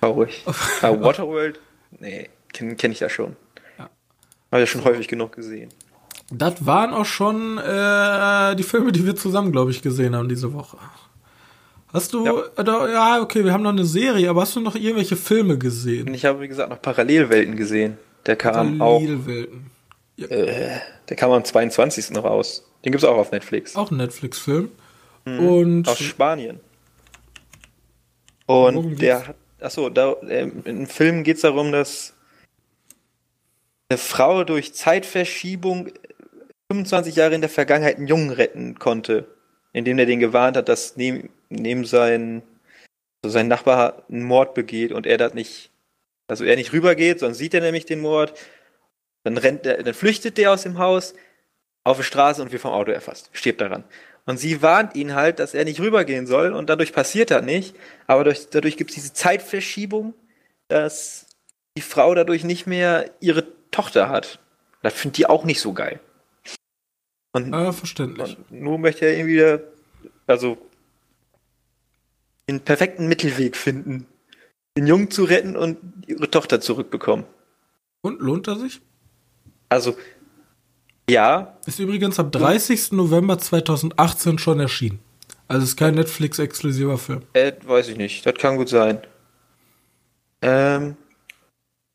[0.00, 0.44] Traurig.
[0.82, 1.60] Aber Waterworld?
[1.98, 3.36] Nee, kenne kenn ich ja schon.
[3.78, 3.90] Ja.
[4.50, 5.70] Habe ich ja schon häufig genug gesehen.
[6.32, 10.52] Das waren auch schon äh, die Filme, die wir zusammen, glaube ich, gesehen haben diese
[10.54, 10.76] Woche.
[11.92, 12.32] Hast du, Ja.
[12.56, 16.14] äh, ja, okay, wir haben noch eine Serie, aber hast du noch irgendwelche Filme gesehen?
[16.14, 17.98] ich habe, wie gesagt, noch Parallelwelten gesehen.
[18.26, 19.70] Der kam auch, Parallelwelten.
[20.18, 22.16] der kam am 22.
[22.16, 22.64] raus.
[22.84, 23.74] Den gibt's auch auf Netflix.
[23.74, 24.70] Auch ein Netflix-Film.
[25.24, 26.60] Und Aus Spanien.
[28.46, 32.14] Und der hat, achso, da, ähm, im Film geht es darum, dass
[33.88, 35.90] eine Frau durch Zeitverschiebung
[36.70, 39.26] 25 Jahre in der Vergangenheit einen Jungen retten konnte,
[39.72, 42.42] indem er den gewarnt hat, dass neben, neben sein,
[43.22, 45.70] also sein Nachbar einen Mord begeht und er das nicht,
[46.28, 48.38] also er nicht rübergeht, sonst sieht er nämlich den Mord.
[49.24, 51.14] Dann rennt er, dann flüchtet der aus dem Haus
[51.82, 53.84] auf die Straße und wird vom Auto erfasst, stirbt daran.
[54.26, 57.74] Und sie warnt ihn halt, dass er nicht rübergehen soll und dadurch passiert das nicht.
[58.06, 60.14] Aber durch, dadurch gibt es diese Zeitverschiebung,
[60.68, 61.26] dass
[61.76, 64.38] die Frau dadurch nicht mehr ihre Tochter hat.
[64.82, 66.00] Das findet die auch nicht so geil.
[67.32, 68.36] Und, äh, verständlich.
[68.50, 69.62] und nur möchte er irgendwie, wieder-
[70.26, 70.58] also
[72.48, 74.06] den perfekten Mittelweg finden,
[74.76, 77.24] den Jungen zu retten und ihre Tochter zurückbekommen.
[78.02, 78.80] Und lohnt er sich?
[79.68, 79.96] Also,
[81.10, 81.56] ja.
[81.66, 82.92] Ist übrigens am 30.
[82.92, 85.00] November 2018 schon erschienen.
[85.48, 87.22] Also ist kein Netflix-exklusiver Film.
[87.32, 88.24] Äh, weiß ich nicht.
[88.24, 89.00] Das kann gut sein.
[90.42, 90.96] Ähm,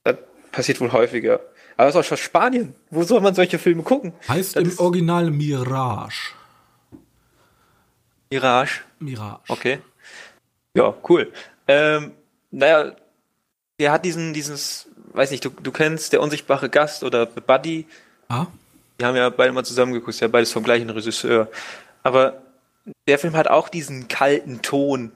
[0.04, 0.18] das
[0.52, 1.40] passiert wohl häufiger.
[1.78, 2.76] Aber es ist auch schon Spanien.
[2.90, 4.14] Wo soll man solche Filme gucken?
[4.28, 6.34] Heißt Das im Original Mirage.
[8.30, 8.82] Mirage.
[9.00, 9.42] Mirage.
[9.48, 9.80] Okay.
[10.74, 11.32] Ja, cool.
[11.68, 12.12] Ähm,
[12.52, 12.96] naja,
[13.80, 17.88] der hat diesen, dieses, weiß nicht, du, du kennst der unsichtbare Gast oder The Buddy.
[18.30, 18.48] Ah,
[19.00, 21.50] Die haben ja beide mal zusammengeguckt, ja beides vom gleichen Regisseur.
[22.04, 22.42] Aber
[23.08, 25.12] der Film hat auch diesen kalten Ton.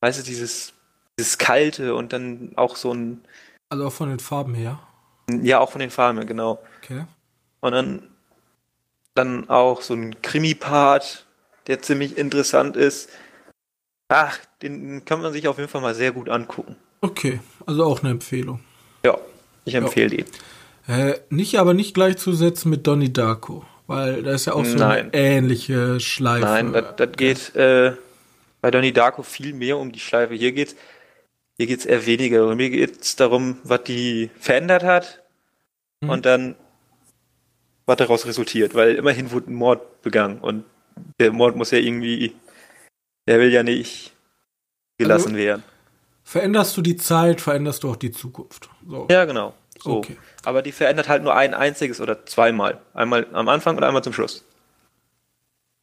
[0.00, 0.72] Weißt du, dieses,
[1.18, 3.20] dieses kalte und dann auch so ein,
[3.70, 4.80] also auch von den Farben her.
[5.42, 6.62] ja, auch von den Farben, her, genau.
[6.82, 7.04] Okay.
[7.60, 8.02] Und dann,
[9.14, 11.26] dann auch so ein Krimi-Part,
[11.66, 13.10] der ziemlich interessant ist.
[14.08, 16.76] Ach, den kann man sich auf jeden Fall mal sehr gut angucken.
[17.02, 18.60] Okay, also auch eine Empfehlung.
[19.04, 19.18] Ja,
[19.64, 20.26] ich empfehle den.
[20.88, 25.10] Äh, nicht aber nicht gleichzusetzen mit Donnie Darko, weil da ist ja auch so Nein.
[25.12, 26.46] eine ähnliche Schleife.
[26.46, 27.92] Nein, das, geht äh,
[28.62, 30.34] bei Donnie Darko viel mehr um die Schleife.
[30.34, 30.74] Hier geht's,
[31.58, 32.46] hier geht's eher weniger.
[32.46, 35.22] Und mir geht's darum, was die verändert hat
[36.00, 36.10] Mhm.
[36.10, 36.54] und dann
[37.86, 40.64] was daraus resultiert, weil immerhin wurde ein Mord begangen und
[41.18, 42.34] der Mord muss ja irgendwie,
[43.26, 44.12] der will ja nicht
[44.98, 45.62] gelassen Also- werden.
[46.22, 48.68] Veränderst du die Zeit, veränderst du auch die Zukunft.
[48.86, 49.08] So.
[49.10, 49.54] Ja, genau.
[49.82, 49.98] So.
[49.98, 50.16] Okay.
[50.44, 52.80] Aber die verändert halt nur ein einziges oder zweimal.
[52.94, 54.44] Einmal am Anfang und einmal zum Schluss.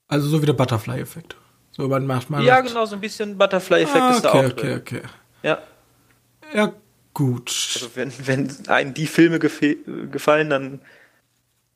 [0.08, 1.36] Also so wie der Butterfly-Effekt.
[1.72, 2.44] So, man macht man.
[2.44, 4.78] Ja, genau, so ein bisschen Butterfly-Effekt Ah, ist da okay, auch okay, drin.
[4.80, 5.02] okay.
[5.44, 5.58] Ja.
[6.54, 6.74] Ja,
[7.14, 7.50] gut.
[7.76, 10.82] Also wenn, wenn einem die Filme gefe- gefallen, dann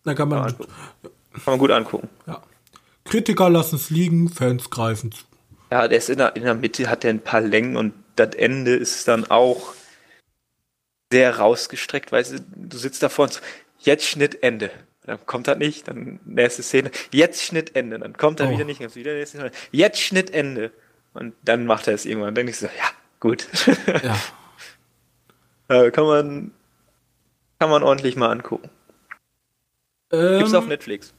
[0.03, 0.55] da kann man.
[0.57, 0.61] kann
[1.45, 2.07] man gut angucken.
[2.27, 2.41] Ja.
[3.05, 5.23] Kritiker lassen es liegen, Fans greifen zu.
[5.71, 8.35] Ja, der ist in der, in der Mitte, hat der ein paar Längen und das
[8.35, 9.73] Ende ist dann auch
[11.11, 13.39] sehr rausgestreckt, weißt du, du sitzt davor und so,
[13.79, 14.71] jetzt Schnitt, Ende.
[15.05, 17.97] Dann kommt das nicht, dann nächste Szene, jetzt Schnitt, Ende.
[17.97, 18.51] Dann kommt er Oh.
[18.51, 20.71] wieder nicht, dann wieder nächste Szene, jetzt Schnitt, Ende.
[21.13, 22.27] Und dann macht er es irgendwann.
[22.27, 23.47] Dann denke ich so, ja, gut.
[24.03, 24.15] Ja.
[25.71, 26.51] Äh, kann man,
[27.59, 28.71] kann man ordentlich mal angucken.
[30.11, 31.13] Ähm, Gibt's auf Netflix.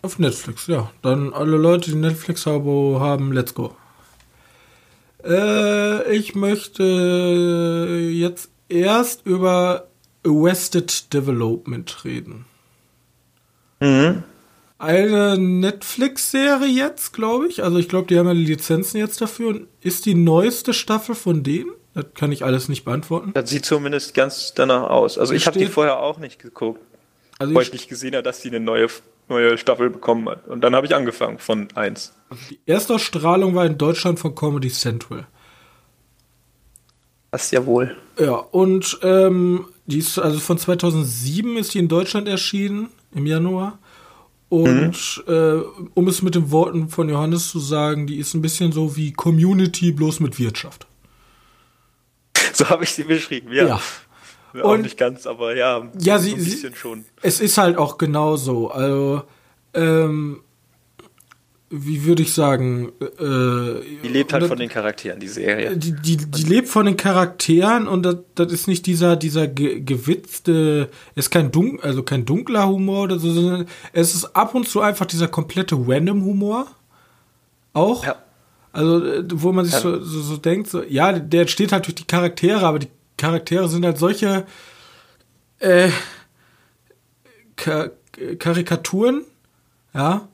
[0.00, 0.90] Auf Netflix, ja.
[1.02, 3.76] Dann alle Leute, die Netflix-Abo haben, let's go.
[5.22, 6.82] Äh, ich möchte
[8.10, 9.88] jetzt erst über
[10.24, 12.46] Arrested Development reden.
[13.80, 14.22] Mhm.
[14.78, 17.62] Eine Netflix-Serie jetzt, glaube ich.
[17.62, 19.48] Also ich glaube, die haben ja die Lizenzen jetzt dafür.
[19.48, 21.70] Und ist die neueste Staffel von denen?
[21.94, 23.32] Das kann ich alles nicht beantworten.
[23.34, 25.18] Das sieht zumindest ganz danach aus.
[25.18, 26.80] Also ich habe die vorher auch nicht geguckt.
[27.38, 28.86] Also weil ich, ich nicht gesehen habe, dass die eine neue,
[29.28, 30.46] neue Staffel bekommen hat.
[30.46, 32.14] Und dann habe ich angefangen von eins.
[32.50, 35.26] die erste Ausstrahlung war in Deutschland von Comedy Central.
[37.30, 37.96] Das ja wohl.
[38.18, 43.78] Ja, und ähm, die ist, also von 2007 ist die in Deutschland erschienen, im Januar.
[44.48, 45.58] Und äh,
[45.94, 49.12] um es mit den Worten von Johannes zu sagen, die ist ein bisschen so wie
[49.12, 50.86] Community, bloß mit Wirtschaft.
[52.52, 53.66] So habe ich sie beschrieben, ja.
[54.54, 54.62] Ja.
[54.64, 57.04] Auch Und- nicht ganz, aber ja, Ja, so sie- ein sie- bisschen schon.
[57.22, 58.70] Es ist halt auch genau so.
[58.72, 59.22] Also,
[59.72, 60.42] ähm,
[61.72, 65.76] wie würde ich sagen, äh, Die lebt halt von den Charakteren, die Serie.
[65.76, 69.80] die, die, die lebt von den Charakteren und das, das ist nicht dieser, dieser ge
[69.80, 74.54] gewitzte, es ist kein dun also kein dunkler Humor oder so, sondern es ist ab
[74.56, 76.66] und zu einfach dieser komplette random Humor.
[77.72, 78.04] Auch.
[78.04, 78.16] Ja.
[78.72, 79.80] Also, äh, wo man sich Ja.
[79.80, 83.68] so, so, so denkt, so, ja, der entsteht halt durch die Charaktere, aber die Charaktere
[83.68, 84.44] sind halt solche
[85.60, 85.90] äh,
[87.56, 87.90] Ka
[88.38, 89.22] Karikaturen,
[89.94, 90.26] ja.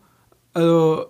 [0.54, 1.06] Also,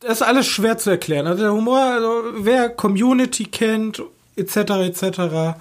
[0.00, 1.26] das ist alles schwer zu erklären.
[1.26, 4.02] Also der Humor, also wer Community kennt,
[4.36, 5.58] etc., etc.,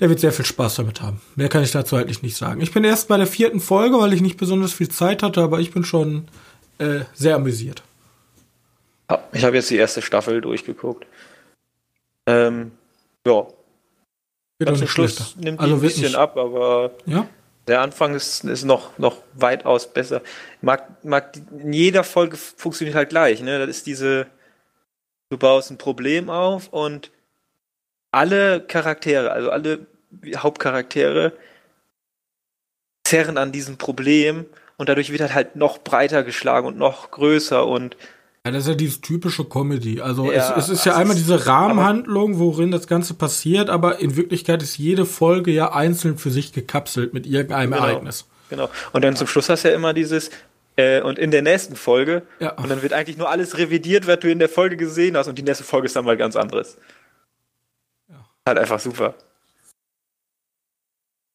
[0.00, 1.20] der wird sehr viel Spaß damit haben.
[1.34, 2.60] Mehr kann ich dazu eigentlich nicht sagen.
[2.60, 5.58] Ich bin erst bei der vierten Folge, weil ich nicht besonders viel Zeit hatte, aber
[5.58, 6.28] ich bin schon
[6.78, 7.82] äh, sehr amüsiert.
[9.32, 11.06] Ich habe jetzt die erste Staffel durchgeguckt.
[12.26, 12.72] Ähm,
[13.26, 13.46] ja,
[14.66, 15.40] zum Schluss schlechter.
[15.40, 17.26] nimmt die Also ein bisschen nicht, ab, aber Ja?
[17.68, 20.22] Der Anfang ist, ist noch, noch weitaus besser.
[20.60, 23.58] Mag, mag, in jeder Folge funktioniert halt gleich, ne?
[23.58, 24.26] Das ist diese,
[25.30, 27.12] du baust ein Problem auf und
[28.10, 29.86] alle Charaktere, also alle
[30.34, 31.32] Hauptcharaktere
[33.04, 34.46] zerren an diesem Problem
[34.78, 37.96] und dadurch wird er halt noch breiter geschlagen und noch größer und
[38.48, 40.00] Ja, das ist ja dieses typische Comedy.
[40.00, 44.16] Also Ja, es, es ist ja einmal diese Rahmenhandlung, worin das Ganze passiert, aber in
[44.16, 47.84] Wirklichkeit ist jede Folge ja einzeln für sich gekapselt mit irgendeinem Genau.
[47.84, 48.26] Ereignis.
[48.48, 48.70] Genau.
[48.92, 50.30] Und dann zum Schluss hast du ja immer dieses,
[50.76, 52.22] Äh, und in der nächsten Folge.
[52.38, 52.52] Ja.
[52.52, 55.26] Und dann wird eigentlich nur alles revidiert, was du in der Folge gesehen hast.
[55.26, 56.78] Und die nächste Folge ist dann mal ganz anderes.
[58.08, 58.24] Ja.
[58.46, 59.14] Halt einfach super.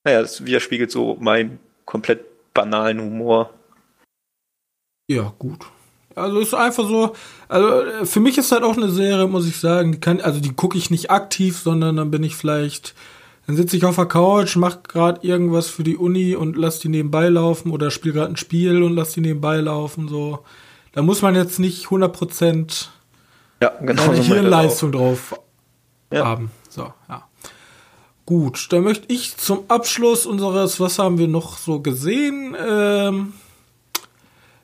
[0.05, 2.21] Naja, das widerspiegelt so meinen komplett
[2.53, 3.53] banalen Humor.
[5.09, 5.65] Ja, gut.
[6.15, 7.13] Also ist einfach so,
[7.47, 10.53] also für mich ist halt auch eine Serie, muss ich sagen, die kann, also die
[10.53, 12.93] gucke ich nicht aktiv, sondern dann bin ich vielleicht,
[13.47, 16.89] dann sitze ich auf der Couch, mach gerade irgendwas für die Uni und lass die
[16.89, 20.39] nebenbei laufen oder spiele gerade ein Spiel und lass die nebenbei laufen, so.
[20.93, 22.87] Da muss man jetzt nicht 100%
[23.61, 24.03] Ja, genau.
[24.03, 25.35] eine so meine Hirnleistung drauf
[26.11, 26.25] Ja.
[26.25, 26.51] haben.
[26.69, 27.23] So, ja.
[28.25, 32.55] Gut, dann möchte ich zum Abschluss unseres, was haben wir noch so gesehen?
[32.65, 33.33] Ähm,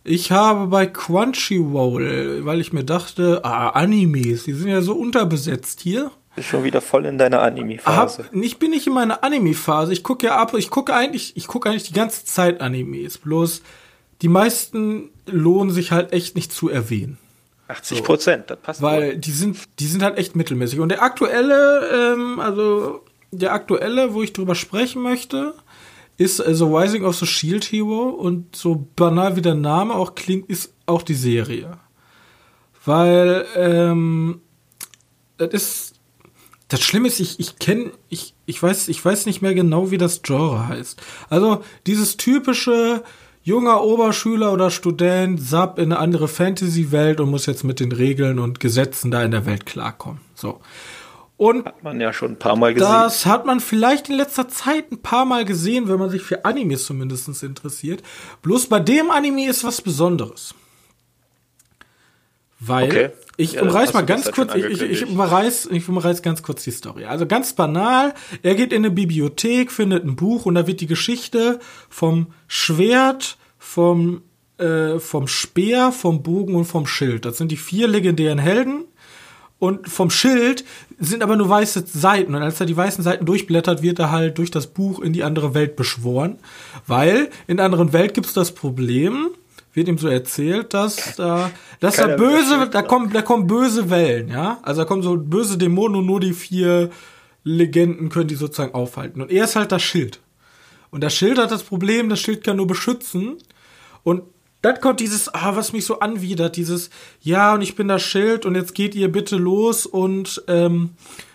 [0.04, 5.82] ich habe bei Crunchyroll, weil ich mir dachte, ah, Animes, die sind ja so unterbesetzt
[5.82, 6.12] hier.
[6.36, 8.30] Bist schon wieder voll in deiner Anime-Phase.
[8.32, 9.92] Ich bin nicht in meiner Anime-Phase.
[9.92, 13.18] Ich gucke ja ab, ich gucke eigentlich, ich gucke eigentlich die ganze Zeit Animes.
[13.18, 13.62] Bloß
[14.22, 17.18] die meisten lohnen sich halt echt nicht zu erwähnen.
[17.68, 18.82] 80 Prozent, das passt.
[18.82, 20.80] Weil die sind, die sind halt echt mittelmäßig.
[20.80, 25.54] Und der aktuelle, ähm, also der aktuelle, wo ich drüber sprechen möchte,
[26.20, 28.10] ist äh, The Rising of the Shield Hero.
[28.10, 31.80] Und so banal wie der Name auch klingt, ist auch die Serie.
[32.86, 34.42] Weil, ähm,
[35.38, 35.94] das ist,
[36.68, 39.98] das Schlimme ist, ich, ich kenne, ich, ich weiß, ich weiß nicht mehr genau, wie
[39.98, 41.02] das Genre heißt.
[41.30, 43.04] Also, dieses typische,
[43.44, 48.40] junger Oberschüler oder Student sappt in eine andere Fantasy-Welt und muss jetzt mit den Regeln
[48.40, 50.20] und Gesetzen da in der Welt klarkommen.
[50.36, 50.60] So.
[51.40, 52.92] Und Hat man ja schon ein paar Mal gesehen.
[52.92, 56.44] das hat man vielleicht in letzter Zeit ein paar Mal gesehen, wenn man sich für
[56.44, 58.04] Animes zumindest interessiert.
[58.42, 60.54] Bloß bei dem Anime ist was Besonderes.
[62.60, 63.10] Weil, Okay.
[63.38, 66.72] ich Ja, umreiß mal ganz kurz, ich, ich, ich, umreiß, ich umreiß ganz kurz die
[66.72, 67.06] Story.
[67.06, 70.88] Also ganz banal, er geht in eine Bibliothek, findet ein Buch und da wird die
[70.88, 74.24] Geschichte vom Schwert, vom,
[74.58, 77.24] äh, vom Speer, vom Bogen und vom Schild.
[77.24, 78.84] Das sind die vier legendären Helden.
[79.60, 80.64] Und vom Schild
[81.00, 82.34] sind aber nur weiße Seiten.
[82.34, 85.24] Und als er die weißen Seiten durchblättert, wird er halt durch das Buch in die
[85.24, 86.38] andere Welt beschworen.
[86.88, 89.28] Weil in der anderen Welt gibt's das Problem,
[89.74, 94.30] wird ihm so erzählt, dass da, dass da böse, da kommen, da kommen böse Wellen,
[94.30, 94.60] ja.
[94.64, 96.90] Also da kommen so böse Dämonen und nur die vier
[97.44, 99.22] Legenden können die sozusagen aufhalten.
[99.22, 100.20] Und er ist halt das Schild.
[100.92, 103.38] Und das Schild hat das Problem, das Schild kann nur beschützen.
[104.04, 104.24] Und
[104.62, 106.90] dann kommt dieses, ah, was mich so anwidert, dieses,
[107.22, 110.92] ja, und ich bin das Schild und jetzt geht ihr bitte los und ähm,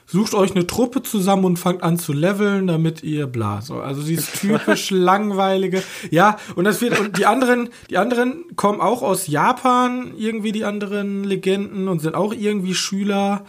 [0.06, 3.62] sucht euch eine Truppe zusammen und fangt an zu leveln, damit ihr bla.
[3.62, 8.80] So, also dieses typisch langweilige, ja, und das wird, und die anderen, die anderen kommen
[8.80, 13.44] auch aus Japan, irgendwie die anderen Legenden und sind auch irgendwie Schüler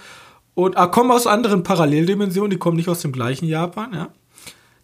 [0.53, 4.09] und ah, kommen aus anderen Paralleldimensionen, die kommen nicht aus dem gleichen Japan, ja.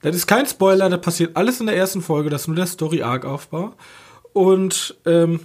[0.02, 2.66] Das ist kein Spoiler, da passiert alles in der ersten Folge, das ist nur der
[2.66, 3.76] Story-Arc-Aufbau.
[4.34, 5.42] Und ähm,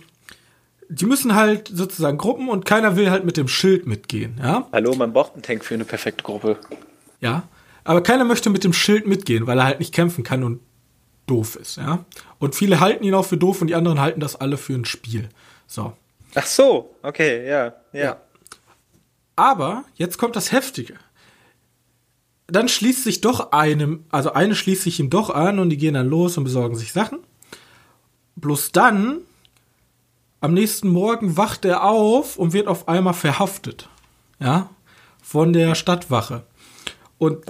[0.88, 4.68] die müssen halt sozusagen Gruppen und keiner will halt mit dem Schild mitgehen, ja?
[4.72, 6.58] Hallo, man braucht einen Tank für eine perfekte Gruppe.
[7.20, 7.48] Ja.
[7.84, 10.60] Aber keiner möchte mit dem Schild mitgehen, weil er halt nicht kämpfen kann und
[11.26, 12.04] doof ist, ja?
[12.38, 14.84] Und viele halten ihn auch für doof und die anderen halten das alle für ein
[14.84, 15.28] Spiel.
[15.66, 15.92] So.
[16.34, 18.00] Ach so, okay, ja, ja.
[18.00, 18.20] Ja.
[19.34, 20.94] Aber jetzt kommt das Heftige.
[22.46, 25.94] Dann schließt sich doch einem, also eine schließt sich ihm doch an und die gehen
[25.94, 27.18] dann los und besorgen sich Sachen.
[28.36, 29.18] Bloß dann,
[30.40, 33.88] am nächsten Morgen wacht er auf und wird auf einmal verhaftet.
[34.38, 34.70] Ja,
[35.22, 36.44] von der Stadtwache.
[37.18, 37.44] Und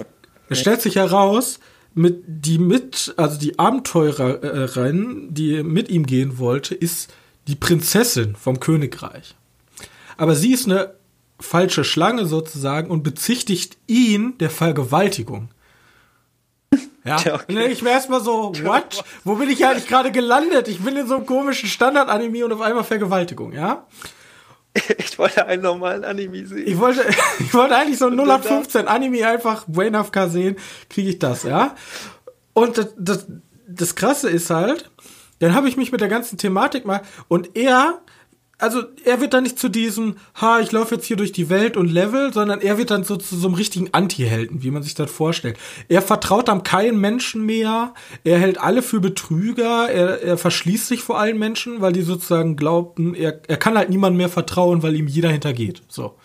[0.49, 1.59] es stellt sich heraus,
[1.93, 7.13] mit die mit, also die Abenteurerin, die mit ihm gehen wollte, ist
[7.47, 9.35] die Prinzessin vom Königreich.
[10.15, 10.93] Aber sie ist eine
[11.39, 15.49] falsche Schlange sozusagen und bezichtigt ihn der Vergewaltigung.
[17.07, 17.67] Ja, Ja, okay.
[17.67, 19.03] ich mir erstmal so, what?
[19.23, 20.67] Wo bin ich eigentlich gerade gelandet?
[20.67, 23.85] Ich bin in so einem komischen Standard-Anime und auf einmal Vergewaltigung, ja?
[24.97, 26.67] Ich wollte einen normalen Anime sehen.
[26.67, 27.03] Ich wollte,
[27.39, 30.55] ich wollte eigentlich so ein 0815 Anime einfach Brain AFK sehen,
[30.89, 31.75] kriege ich das, ja?
[32.53, 33.25] Und das, das,
[33.67, 34.89] das Krasse ist halt,
[35.39, 38.01] dann habe ich mich mit der ganzen Thematik mal, und er,
[38.59, 41.77] also er wird dann nicht zu diesem, ha, ich laufe jetzt hier durch die Welt
[41.77, 44.95] und Level, sondern er wird dann so zu so einem richtigen Anti-Helden, wie man sich
[44.95, 45.57] das vorstellt.
[45.89, 47.93] Er vertraut dann keinen Menschen mehr,
[48.23, 52.55] er hält alle für Betrüger, er, er verschließt sich vor allen Menschen, weil die sozusagen
[52.55, 55.83] glaubten, er, er kann halt niemandem mehr vertrauen, weil ihm jeder hintergeht.
[55.87, 56.15] So.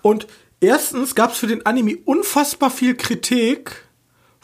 [0.00, 0.26] Und
[0.60, 3.83] erstens gab es für den Anime unfassbar viel Kritik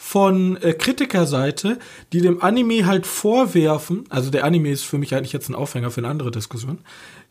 [0.03, 1.77] von äh, Kritikerseite,
[2.11, 5.91] die dem Anime halt vorwerfen, also der Anime ist für mich eigentlich jetzt ein Aufhänger
[5.91, 6.79] für eine andere Diskussion,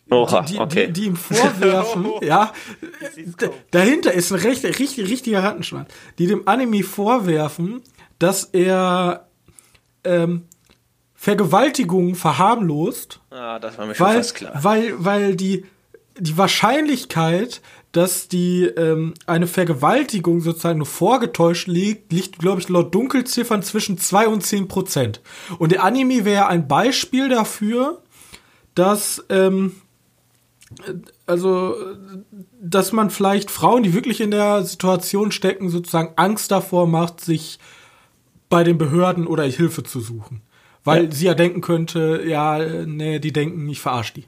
[0.09, 0.87] Oha, die, die, okay.
[0.87, 2.52] die, die ihm vorwerfen, ja,
[3.72, 7.83] dahinter ist ein recht, richtig, richtiger Rattenschwanz, die dem Anime vorwerfen,
[8.20, 9.26] dass er
[10.04, 10.44] ähm,
[11.16, 13.20] Vergewaltigungen verharmlost.
[13.30, 14.52] Ah, das war mir schon weil, fast klar.
[14.62, 15.66] Weil, weil die,
[16.18, 22.94] die Wahrscheinlichkeit, dass die ähm, eine Vergewaltigung sozusagen nur vorgetäuscht liegt, liegt, glaube ich, laut
[22.94, 25.20] Dunkelziffern zwischen 2 und 10 Prozent.
[25.59, 28.00] Und der Anime wäre ein Beispiel dafür,
[28.74, 29.72] dass ähm,
[31.26, 31.74] also
[32.61, 37.59] dass man vielleicht Frauen, die wirklich in der Situation stecken, sozusagen Angst davor macht, sich
[38.48, 40.42] bei den Behörden oder Hilfe zu suchen.
[40.85, 41.11] Weil Ja.
[41.11, 44.24] sie ja denken könnte, ja, nee, die denken, ich verarsche die.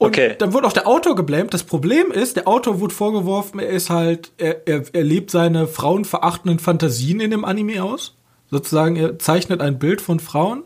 [0.00, 0.34] Und Okay.
[0.38, 1.52] dann wurde auch der Autor geblämt.
[1.52, 5.66] Das Problem ist, der Autor wurde vorgeworfen, er ist halt, er, er, er lebt seine
[5.66, 8.16] frauenverachtenden Fantasien in dem Anime aus.
[8.50, 10.62] Sozusagen, er zeichnet ein Bild von Frauen,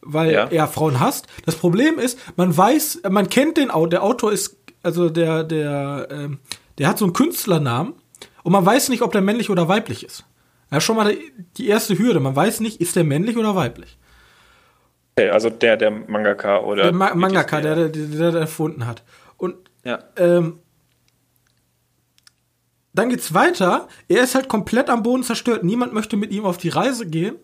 [0.00, 0.46] weil Ja.
[0.46, 1.26] er Frauen hasst.
[1.44, 6.08] Das Problem ist, man weiß, man kennt den Autor, der Autor ist, also der, der,
[6.10, 6.38] ähm,
[6.78, 7.92] der hat so einen Künstlernamen
[8.42, 10.24] und man weiß nicht, ob der männlich oder weiblich ist.
[10.72, 11.14] Ja, schon mal
[11.58, 12.20] die erste Hürde.
[12.20, 13.98] Man weiß nicht, ist der männlich oder weiblich.
[15.18, 16.82] Okay, also der, der Mangaka oder.
[16.84, 19.02] Der Ma Mangaka, der, der, der, der erfunden hat.
[19.38, 20.00] Und Ja.
[20.18, 20.58] ähm,
[22.92, 23.88] dann geht's weiter.
[24.08, 25.64] Er ist halt komplett am Boden zerstört.
[25.64, 27.36] Niemand möchte mit ihm auf die Reise gehen.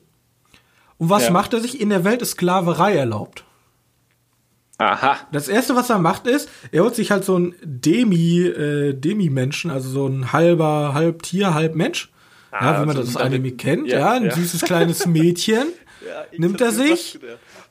[0.98, 1.30] Und was Ja.
[1.30, 1.80] macht er sich?
[1.80, 3.44] In der Welt ist Sklaverei erlaubt.
[4.76, 5.16] Aha.
[5.32, 9.70] Das erste, was er macht, ist, er holt sich halt so einen Demi, äh, Demi-Menschen,
[9.70, 12.11] also so ein halber, halb Tier, halb Mensch.
[12.50, 13.87] Ah, ja, wie man also das Anime kennt.
[13.88, 14.30] ja, Ja, ein ja.
[14.35, 15.68] süßes kleines Mädchen.
[16.37, 17.18] nimmt er sich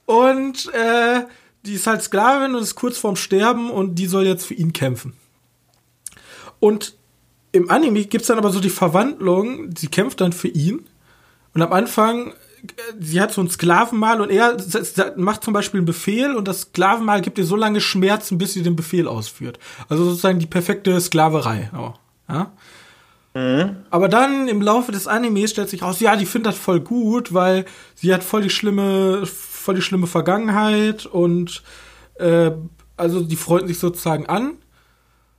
[0.06, 1.26] und äh,
[1.66, 4.74] die ist halt Sklavin und ist kurz vorm Sterben und die soll jetzt für ihn
[4.74, 5.14] kämpfen.
[6.60, 6.96] Und
[7.52, 10.88] im Anime gibt's dann aber so die Verwandlung, sie kämpft dann für ihn
[11.54, 12.34] und am Anfang, äh,
[13.00, 14.58] sie hat so ein Sklavenmal und er
[15.18, 18.64] macht zum Beispiel einen Befehl und das Sklavenmal gibt ihr so lange Schmerzen, bis sie
[18.64, 19.60] den Befehl ausführt.
[19.90, 21.70] Also sozusagen die perfekte Sklaverei.
[21.78, 21.94] Oh,
[22.30, 22.52] ja?
[23.90, 27.34] Aber dann im Laufe des Animes stellt sich raus, ja, die findet das voll gut,
[27.34, 29.26] weil sie hat voll die schlimme,
[29.62, 31.64] voll die schlimme Vergangenheit und
[32.16, 32.52] äh,
[32.98, 34.58] also die freunden sich sozusagen an.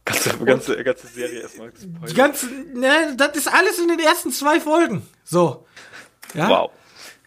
[0.04, 2.16] Ganze, ganze, ganze Serie erstmal Die gespoilert.
[2.16, 5.02] ganze, ne, das ist alles in den ersten zwei Folgen.
[5.22, 5.64] So.
[6.35, 6.48] Ja.
[6.48, 6.70] Wow.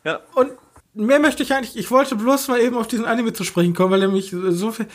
[0.04, 0.20] Ja.
[0.36, 0.52] Und
[0.94, 3.92] mehr möchte ich eigentlich, ich wollte bloß mal eben auf diesen Anime zu sprechen kommen,
[3.92, 4.88] weil er mich so viel.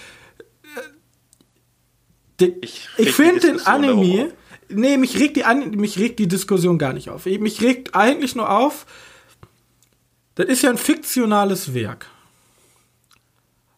[2.39, 4.33] Der, Ich ich die finde den Anime, auf.
[4.69, 7.27] nee, mich regt die An mich regt die Diskussion gar nicht auf.
[7.27, 8.87] Mich regt eigentlich nur auf,
[10.41, 12.07] das ist ja ein fiktionales Werk.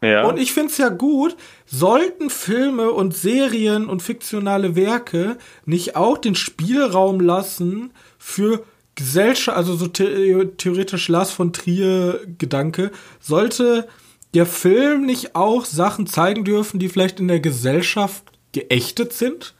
[0.01, 0.25] Ja.
[0.25, 6.19] Und ich finde es ja gut, sollten Filme und Serien und fiktionale Werke nicht auch
[6.19, 13.89] den Spielraum lassen für Gesellschaft, also so the theoretisch Lars von Trier Gedanke, sollte
[14.35, 19.55] der Film nicht auch Sachen zeigen dürfen, die vielleicht in der Gesellschaft geächtet sind?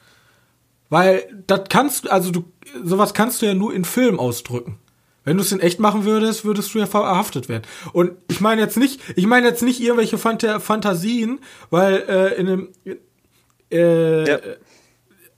[0.89, 2.45] Weil das kannst du, also du,
[2.85, 4.79] sowas kannst du ja nur in Film ausdrücken.
[5.25, 7.63] Wenn du es in echt machen würdest, würdest du ja verhaftet werden.
[7.93, 11.39] Und ich meine jetzt nicht, ich meine jetzt nicht irgendwelche Phanta Fantasien,
[11.71, 12.69] weil äh, in einem
[13.71, 14.39] äh, Ja.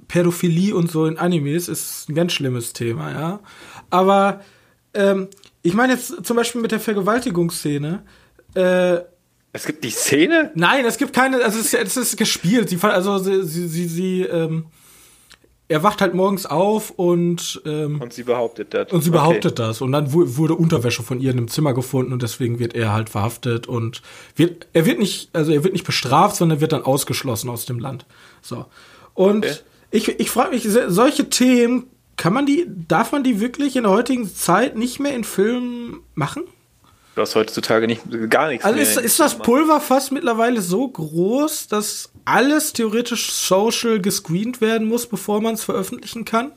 [0.08, 3.40] Pädophilie und so in Animes ist ein ganz schlimmes Thema, ja.
[3.90, 4.42] Aber
[4.92, 5.28] ähm,
[5.62, 8.02] ich meine jetzt zum Beispiel mit der Vergewaltigungsszene.
[8.54, 8.98] Äh,
[9.52, 10.50] es gibt die Szene?
[10.54, 12.68] Nein, es gibt keine, also es, ist- es ist gespielt.
[12.68, 14.66] Sie, also sie, sie, sie, sie ähm,
[15.68, 18.92] er wacht halt morgens auf und ähm, Und sie behauptet das.
[18.92, 19.18] und sie Okay.
[19.18, 19.80] behauptet das.
[19.80, 22.92] Und dann wu- wurde Unterwäsche von ihr in einem Zimmer gefunden und deswegen wird er
[22.92, 24.02] halt verhaftet und
[24.36, 27.78] wird, er wird nicht, also er wird nicht bestraft, sondern wird dann ausgeschlossen aus dem
[27.78, 28.04] Land.
[28.42, 28.66] So.
[29.14, 29.54] Und Okay.
[29.90, 33.92] ich, ich frage mich, solche Themen, kann man die, darf man die wirklich in der
[33.92, 36.42] heutigen Zeit nicht mehr in Filmen machen?
[37.14, 38.82] Du hast heutzutage nicht, gar nichts Also mehr.
[38.82, 45.40] ist, ist das Pulverfass mittlerweile so groß, dass alles theoretisch social gescreent werden muss, bevor
[45.40, 46.52] man es veröffentlichen kann?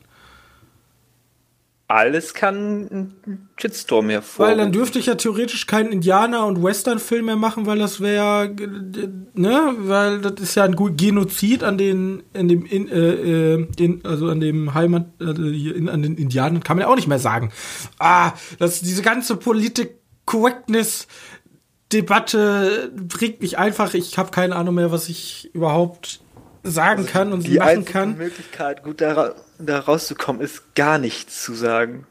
[1.89, 4.47] Alles kann einen Shitstorm hervor.
[4.47, 8.53] Weil dann dürfte ich ja theoretisch keinen Indianer- und Western-Film mehr machen, weil das wäre,
[9.33, 14.01] ne, weil das ist ja ein Genozid an den, in dem, in, äh, äh, in,
[14.03, 17.07] also an dem Heimat, also hier in, an den Indianern, kann man ja auch nicht
[17.07, 17.53] mehr sagen.
[17.99, 19.95] Ah, das, diese ganze Politik
[20.27, 21.07] Correctness
[21.91, 26.19] Debatte bringt mich einfach, ich habe keine Ahnung mehr, was ich überhaupt
[26.63, 28.17] sagen kann und die machen einzige kann.
[28.17, 32.05] Möglichkeit, gut da, da rauszukommen, ist gar nichts zu sagen.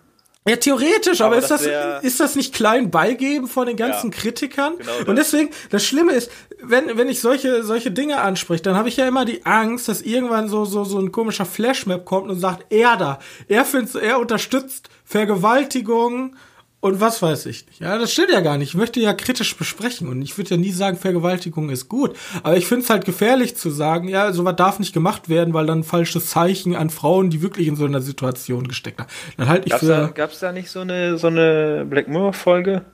[0.49, 4.13] Ja, theoretisch, aber, Aber ist, das das, ist das nicht klein beigeben von den ganzen
[4.13, 4.75] Ja, Kritikern?
[4.79, 5.11] genau.
[5.11, 6.31] Und deswegen, das Schlimme ist,
[6.63, 10.03] wenn, wenn ich solche, solche Dinge anspreche, dann habe ich ja immer die Angst, dass
[10.03, 14.21] irgendwann so, so, so ein komischer Flashmap kommt und sagt, er da, er findet, er
[14.21, 16.37] unterstützt Vergewaltigung
[16.81, 17.81] und was weiß ich nicht.
[17.81, 18.71] Ja, das stimmt ja gar nicht.
[18.71, 22.17] Ich möchte ja kritisch besprechen und ich würde ja nie sagen, Vergewaltigung ist gut.
[22.43, 25.67] Aber ich finde es halt gefährlich zu sagen, ja, sowas darf nicht gemacht werden, weil
[25.67, 29.11] dann ein falsches Zeichen an Frauen, die wirklich in so einer Situation gesteckt haben.
[29.37, 29.89] Dann halte ich Gab's für.
[29.89, 32.85] da, gab's da nicht so eine, so eine Black Mirror-Folge?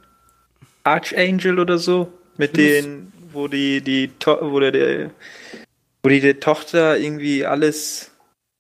[0.85, 2.13] Archangel oder so.
[2.39, 4.11] Mit den, wo die, die,
[4.41, 5.11] wo der, der
[6.03, 8.11] wo die, die Tochter irgendwie alles.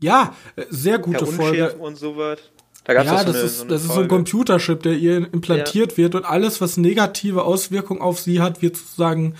[0.01, 0.35] Ja,
[0.69, 1.75] sehr gute Folge.
[1.75, 2.39] Und sowas.
[2.85, 5.17] Da gab's ja, so das, eine, ist, so das ist so ein Computerchip, der ihr
[5.33, 5.99] implantiert ja.
[5.99, 9.35] wird und alles, was negative Auswirkungen auf sie hat, wird sozusagen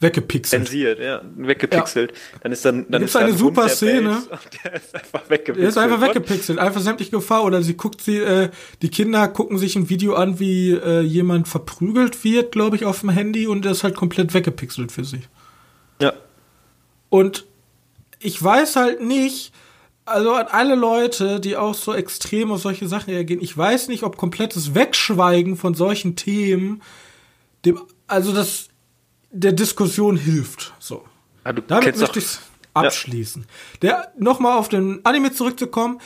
[0.00, 0.66] weggepixelt.
[0.66, 2.12] Zensiert, ja, weggepixelt.
[2.12, 2.38] Ja.
[2.42, 4.22] Dann ist dann, dann ist eine super Szene.
[4.64, 5.58] Der ist einfach weggepixelt.
[5.58, 7.44] Der ist einfach weggepixelt, einfach sämtliche Gefahr.
[7.44, 8.50] Oder sie guckt sie, äh,
[8.82, 13.00] die Kinder gucken sich ein Video an, wie äh, jemand verprügelt wird, glaube ich, auf
[13.00, 15.22] dem Handy und der ist halt komplett weggepixelt für sie.
[16.00, 16.12] Ja.
[17.08, 17.46] Und
[18.18, 19.52] ich weiß halt nicht,
[20.04, 24.02] also an alle Leute, die auch so extrem auf solche Sachen reagieren, ich weiß nicht,
[24.02, 26.82] ob komplettes Wegschweigen von solchen Themen
[27.64, 28.68] dem, also das
[29.30, 30.74] der Diskussion hilft.
[30.78, 31.04] So.
[31.44, 32.38] Ja, Damit möchte ich
[32.72, 33.42] abschließen.
[33.42, 33.78] Ja.
[33.82, 36.00] Der nochmal auf den Anime zurückzukommen.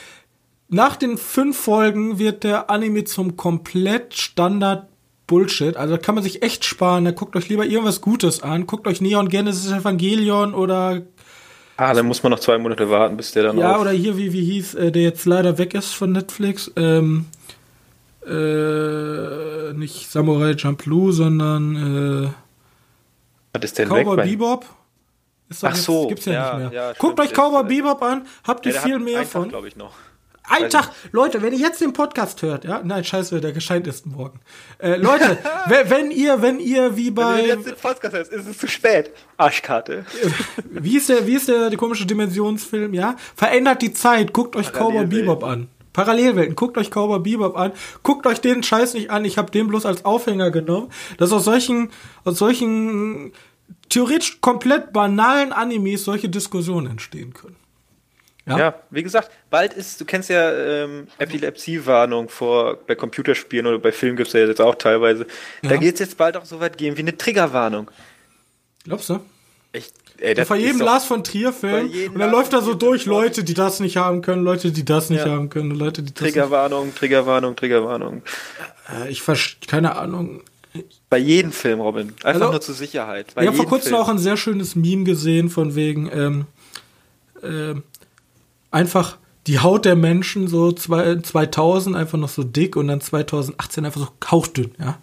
[0.67, 4.87] Nach den fünf Folgen wird der Anime zum komplett Standard
[5.25, 5.77] Bullshit.
[5.77, 7.05] Also kann man sich echt sparen.
[7.05, 8.67] Da guckt euch lieber irgendwas Gutes an.
[8.67, 11.03] Guckt euch Neon Genesis Evangelion oder
[11.79, 14.33] Ah, dann muss man noch zwei Monate warten, bis der dann Ja, oder hier, wie,
[14.33, 16.69] wie hieß, äh, der jetzt leider weg ist von Netflix.
[16.75, 17.27] Ähm,
[18.27, 22.29] äh, nicht Samurai Champloo, sondern äh,
[23.53, 24.25] Was ist denn Cowboy weg?
[24.25, 24.65] Bebop.
[25.47, 26.87] Ist Ach jetzt, so, gibt's ja, ja nicht mehr.
[26.89, 29.47] Ja, Guckt euch Cowboy Bebop an, habt ihr ja, viel mehr von.
[29.47, 29.93] glaube ich noch.
[30.49, 34.05] Ein Tag, Leute, wenn ihr jetzt den Podcast hört, ja, nein, scheiße, der gescheint ist
[34.05, 34.39] morgen.
[34.79, 35.37] Äh, Leute,
[35.67, 37.37] wenn ihr, wenn ihr wie bei.
[37.37, 39.11] Wenn ihr jetzt den Podcast hört, ist es zu spät.
[39.37, 40.05] Arschkarte.
[40.69, 43.15] wie ist der, wie ist der, der komische Dimensionsfilm, ja?
[43.35, 45.69] Verändert die Zeit, guckt euch Cowboy Bebop an.
[45.93, 47.71] Parallelwelten, guckt euch Cowboy Bebop an,
[48.03, 51.45] guckt euch den Scheiß nicht an, ich habe den bloß als Aufhänger genommen, dass aus
[51.45, 51.89] solchen,
[52.23, 53.33] aus solchen
[53.89, 57.55] theoretisch komplett banalen Animes solche Diskussionen entstehen können.
[58.49, 58.57] Ja?
[58.57, 63.91] ja, wie gesagt, bald ist, du kennst ja ähm, Epilepsie-Warnung vor bei Computerspielen oder bei
[63.91, 65.27] Filmen gibt es ja jetzt auch teilweise.
[65.61, 65.69] Ja.
[65.69, 67.91] Da geht es jetzt bald auch so weit gehen wie eine Triggerwarnung.
[68.83, 69.19] Glaubst du?
[69.71, 73.43] Ich, ey, das vor jedem Lars von Trier-Film und dann läuft da so durch Leute,
[73.43, 75.31] die das nicht haben können, Leute, die das nicht ja.
[75.31, 78.23] haben können, Leute, die das Triggerwarnung, Triggerwarnung, Triggerwarnung.
[78.91, 80.41] Äh, ich verstehe, keine Ahnung.
[81.09, 82.09] Bei jedem Film, Robin.
[82.23, 83.33] Einfach also, nur zur Sicherheit.
[83.35, 84.01] Bei ich habe vor kurzem Film.
[84.01, 86.45] auch ein sehr schönes Meme gesehen von wegen, ähm,
[87.43, 87.83] ähm,
[88.71, 89.17] einfach
[89.47, 94.07] die Haut der Menschen so 2000 einfach noch so dick und dann 2018 einfach so
[94.29, 94.97] hauchdünn, ja.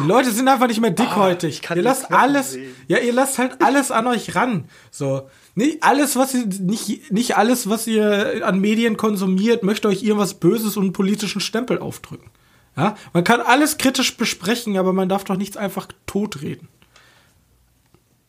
[0.00, 1.60] Die Leute sind einfach nicht mehr dickhäutig.
[1.70, 2.74] Oh, ihr lasst alles, sehen.
[2.88, 4.64] ja, ihr lasst halt alles an euch ran.
[4.90, 10.02] So, nicht alles, was ihr, nicht, nicht alles, was ihr an Medien konsumiert, möchte euch
[10.02, 12.30] irgendwas Böses und einen politischen Stempel aufdrücken.
[12.76, 16.68] Ja, man kann alles kritisch besprechen, aber man darf doch nichts einfach totreden.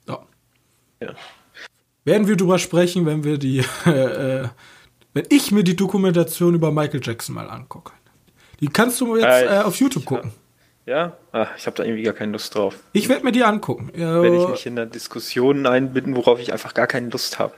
[0.06, 0.20] So.
[1.02, 1.16] Ja.
[2.06, 4.48] Werden wir drüber sprechen, wenn wir die, äh,
[5.14, 7.92] wenn ich mir die Dokumentation über Michael Jackson mal angucke.
[8.62, 10.32] Die kannst du jetzt äh, äh, auf YouTube gucken.
[10.86, 11.18] Ja?
[11.32, 12.76] Ach, ich habe da irgendwie gar keine Lust drauf.
[12.94, 13.92] Ich werde mir die angucken.
[13.96, 17.54] Ja, werde ich mich in der Diskussion einbinden, worauf ich einfach gar keine Lust habe.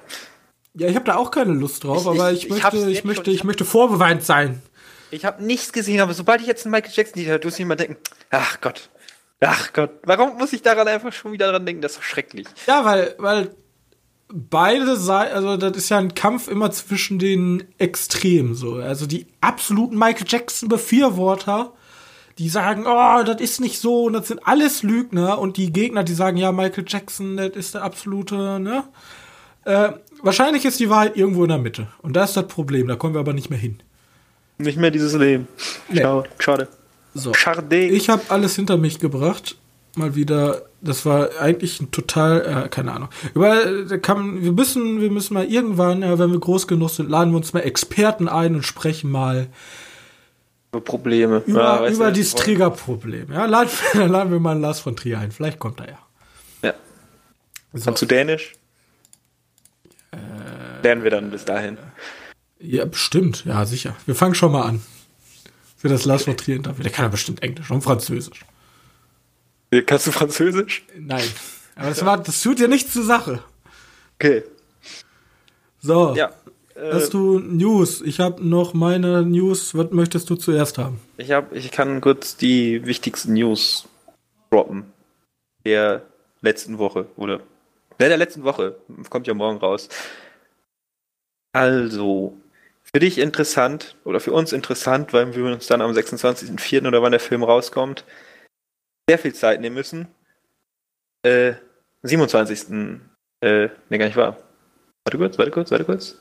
[0.74, 3.32] Ja, ich habe da auch keine Lust drauf, ich, aber ich, ich möchte, ich möchte,
[3.32, 4.62] ich möchte vorbeweint sein.
[5.12, 7.62] Ich habe nichts gesehen, aber sobald ich jetzt einen Michael Jackson Lied höre, muss ich
[7.62, 7.98] immer denken,
[8.30, 8.90] ach Gott,
[9.42, 11.82] ach Gott, warum muss ich daran einfach schon wieder dran denken?
[11.82, 12.48] Das ist doch schrecklich.
[12.68, 13.56] Ja, weil, weil
[14.30, 18.76] beide Seiten, also das ist ja ein Kampf immer zwischen den Extremen so.
[18.76, 21.74] Also die absoluten Michael Jackson Befürworter,
[22.38, 26.04] die sagen, oh, das ist nicht so und das sind alles Lügner und die Gegner,
[26.04, 28.84] die sagen, ja, Michael Jackson, das ist der absolute, ne?
[29.64, 32.96] Äh, wahrscheinlich ist die Wahrheit irgendwo in der Mitte und da ist das Problem, da
[32.96, 33.82] kommen wir aber nicht mehr hin.
[34.60, 35.48] Nicht mehr dieses Leben.
[35.90, 36.06] Nee.
[36.40, 36.68] Schade.
[37.14, 37.34] So.
[37.34, 37.78] Schade.
[37.78, 39.58] Ich habe alles hinter mich gebracht
[39.98, 43.10] mal wieder, das war eigentlich ein total, äh, keine Ahnung.
[43.34, 47.10] Über, da kann, wir müssen, wir müssen mal irgendwann, ja, wenn wir groß genug sind,
[47.10, 49.48] laden wir uns mal Experten ein und sprechen mal
[50.72, 51.44] über Probleme.
[51.46, 53.32] Über, ja, über dieses Triggerproblem.
[53.32, 55.32] Ja, laden, dann laden wir mal Lars von Trier ein.
[55.32, 56.00] Vielleicht kommt er ja.
[56.62, 56.74] Ja.
[57.74, 57.86] So.
[57.86, 58.54] Kannst du Dänisch?
[60.12, 61.78] Äh, Lernen wir dann bis dahin.
[62.60, 63.46] Ja, bestimmt.
[63.46, 63.96] Ja, sicher.
[64.06, 64.82] Wir fangen schon mal an.
[65.78, 66.84] Für das Lars von Trier Interview.
[66.84, 68.46] Der kann ja bestimmt Englisch und Französisch.
[69.86, 70.84] Kannst du Französisch?
[70.98, 71.24] Nein.
[71.76, 73.44] Aber das, war, das tut ja nichts zur Sache.
[74.16, 74.44] Okay.
[75.80, 76.16] So.
[76.16, 76.32] Ja.
[76.76, 78.02] Äh, Hast du News?
[78.02, 79.76] Ich habe noch meine News.
[79.76, 81.00] Was möchtest du zuerst haben?
[81.18, 83.88] Ich, hab, ich kann kurz die wichtigsten News
[84.50, 84.86] droppen.
[85.66, 86.04] Der
[86.42, 87.08] letzten Woche.
[87.16, 87.38] Oder.
[88.00, 88.78] Ne, der letzten Woche.
[89.10, 89.90] Kommt ja morgen raus.
[91.54, 92.38] Also.
[92.94, 96.88] Für dich interessant, oder für uns interessant, weil wir uns dann am 26.04.
[96.88, 98.06] oder wann der Film rauskommt,
[99.10, 100.08] sehr viel Zeit nehmen müssen.
[101.24, 101.54] Äh,
[102.04, 102.70] 27.
[103.42, 104.38] Äh, ne, gar nicht wahr.
[105.06, 106.18] Warte kurz, warte kurz, warte kurz.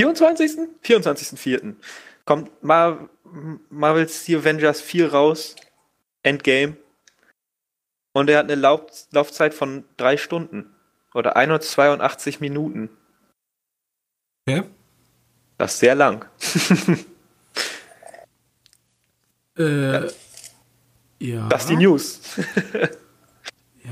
[0.00, 0.52] 24.
[0.82, 1.74] 24.04.
[2.24, 3.08] kommt Mar
[3.68, 5.56] Marvel's The Avengers 4 raus.
[6.22, 6.76] Endgame.
[8.12, 10.74] Und er hat eine Lauf Laufzeit von drei Stunden.
[11.14, 12.90] Oder 182 Minuten.
[14.48, 14.64] Okay.
[15.58, 16.24] Das ist sehr lang.
[19.58, 20.08] Äh,
[21.20, 21.48] ja.
[21.48, 22.20] Das ist die News.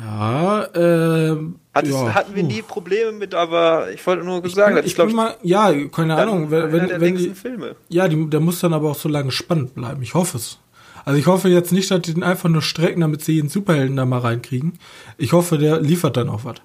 [0.00, 1.56] Ja, ähm.
[1.74, 2.14] Hattest, ja.
[2.14, 5.36] hatten wir nie Probleme mit, aber ich wollte nur sagen, ich, ich glaub bin mal,
[5.42, 7.76] ja, keine Ahnung, wenn, wenn, der wenn längsten die, Filme.
[7.88, 10.02] ja, die, der muss dann aber auch so lange spannend bleiben.
[10.02, 10.58] Ich hoffe es.
[11.04, 13.96] Also ich hoffe jetzt nicht, dass die den einfach nur strecken, damit sie jeden Superhelden
[13.96, 14.78] da mal reinkriegen.
[15.18, 16.56] Ich hoffe, der liefert dann auch was.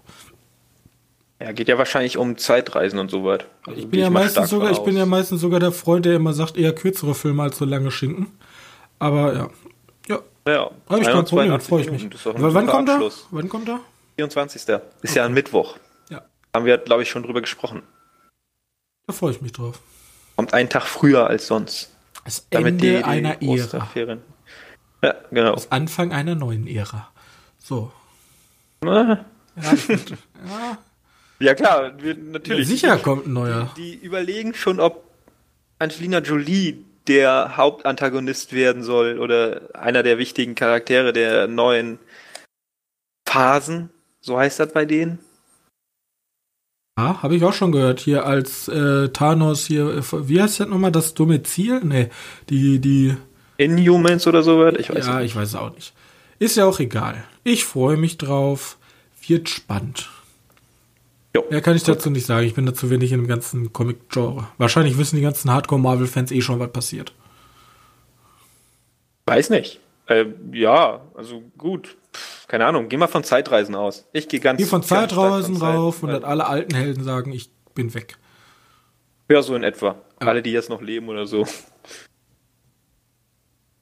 [1.40, 3.40] Ja, geht ja wahrscheinlich um Zeitreisen und so was.
[3.68, 6.16] Also Ich bin ja mal meistens sogar, ich bin ja meistens sogar der Freund, der
[6.16, 8.28] immer sagt, eher kürzere Filme als so lange Schinken.
[9.00, 9.50] Aber ja,
[10.48, 12.54] ja, Ja, habe ich kein Problem, 182 freue ich mich.
[12.54, 13.12] Wann kommt er?
[13.32, 13.80] Wann kommt er?
[14.18, 14.68] 24.
[15.02, 15.78] Ist ja ein Mittwoch.
[16.10, 16.22] Ja,
[16.56, 17.82] Haben wir, glaube ich, schon drüber gesprochen.
[19.08, 19.80] da freue ich mich drauf.
[20.36, 21.92] Kommt einen Tag früher als sonst.
[22.26, 23.90] Das Damit Ende die, die einer Ära.
[25.02, 25.54] Ja, genau.
[25.56, 27.12] Das Anfang einer neuen Ära.
[27.60, 27.92] So.
[28.84, 29.26] Ja,
[29.56, 30.78] ja,
[31.40, 32.68] Ja klar, wir, natürlich.
[32.68, 33.72] sicher kommt ein neuer.
[33.76, 35.04] Die überlegen schon, ob
[35.80, 42.00] Angelina Jolie der Hauptantagonist werden soll oder einer der wichtigen Charaktere der neuen
[43.28, 43.90] Phasen.
[44.22, 45.20] So heißt das bei denen.
[46.98, 48.00] Ja, habe ich auch schon gehört.
[48.00, 50.92] Hier als äh, Thanos hier, äh, wie heißt das nochmal?
[50.92, 51.82] Das Domizil?
[51.84, 52.10] Nee,
[52.50, 53.18] die, die,
[53.58, 54.76] Inhumans oder so was?
[54.76, 55.32] Ich weiß ja, nicht.
[55.32, 55.94] ich weiß es auch nicht.
[56.40, 57.24] Ist ja auch egal.
[57.44, 58.78] Ich freue mich drauf.
[59.26, 60.10] Wird spannend.
[61.36, 61.44] Jo.
[61.50, 62.46] Mehr kann ich dazu nicht sagen.
[62.46, 64.48] Ich bin dazu wenig in dem ganzen Comic-Genre.
[64.58, 67.14] Wahrscheinlich wissen die ganzen Hardcore-Marvel-Fans eh schon, was passiert.
[69.26, 69.80] Weiß nicht.
[70.06, 71.96] Äh, ja, also gut.
[72.14, 72.90] Pff, keine Ahnung.
[72.90, 74.06] Geh mal von Zeitreisen aus.
[74.14, 77.50] Ich gehe ganz Geh von Zeitreisen Zeit- rauf und dass alle alten Helden sagen, ich
[77.74, 78.18] bin weg.
[79.30, 79.96] Ja, so in etwa.
[80.22, 80.28] Ja.
[80.28, 81.48] Alle, die jetzt noch leben oder so.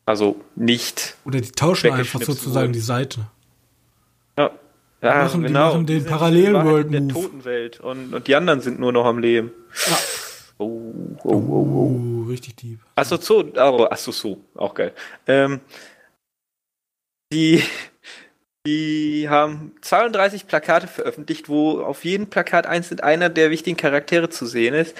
[0.05, 1.17] Also nicht.
[1.25, 3.27] Oder die tauschen einfach sozusagen die Seite.
[5.01, 5.23] Ja.
[5.23, 5.73] Machen- die genau.
[5.73, 7.15] machen den sind Parallel-World in der.
[7.15, 9.51] Totenwelt und, und die anderen sind nur noch am Leben.
[9.87, 9.97] Ja.
[10.59, 10.93] Oh,
[11.23, 12.01] oh, oh, oh.
[12.21, 12.79] Uh, richtig deep.
[12.95, 14.93] Achso, so, oh, achso, so, auch geil.
[15.25, 15.59] Ähm,
[17.33, 17.63] die,
[18.67, 24.45] die haben 32 Plakate veröffentlicht, wo auf jedem Plakat einzeln einer der wichtigen Charaktere zu
[24.45, 24.95] sehen ist.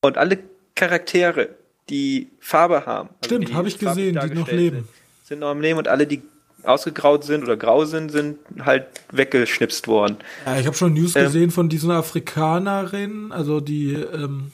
[0.00, 0.38] Und alle
[0.74, 1.50] Charaktere,
[1.90, 4.76] die Farbe haben, also Stimmt, die habe ich gesehen, die noch leben.
[4.76, 4.88] Sind,
[5.24, 6.22] sind noch am Leben und alle, die
[6.64, 10.16] ausgegraut sind oder grau sind, sind halt weggeschnipst worden.
[10.44, 11.24] Ja, ich habe schon News Ähm.
[11.24, 14.50] gesehen von diesen Afrikanerinnen, also die ähm,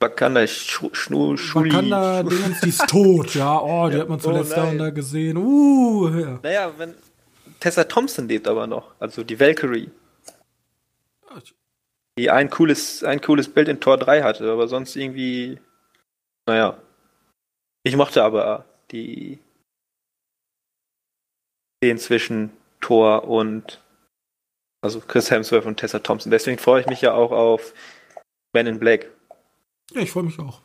[0.00, 1.70] Wakanda Sch Schnu Schuli.
[1.72, 4.00] Wakanda Dingens, die ist tot, ja, oh, die Ja.
[4.02, 4.72] hat man Oh, zuletzt da nein.
[4.72, 5.36] und da gesehen.
[5.36, 6.38] Uh, ja.
[6.42, 6.94] Naja, wenn
[7.60, 9.90] Tessa Thompson lebt aber noch, also die Valkyrie.
[12.18, 15.58] die ein cooles, ein cooles Bild in Tor 3 hatte, aber sonst irgendwie,
[16.46, 16.76] naja.
[17.84, 19.38] Ich mochte aber die
[21.82, 23.80] den zwischen Thor und
[24.82, 26.30] also Chris Hemsworth und Tessa Thompson.
[26.30, 27.72] Deswegen freue ich mich ja auch auf
[28.52, 29.06] Men in Black
[29.92, 30.60] Ja, ich freue mich auch.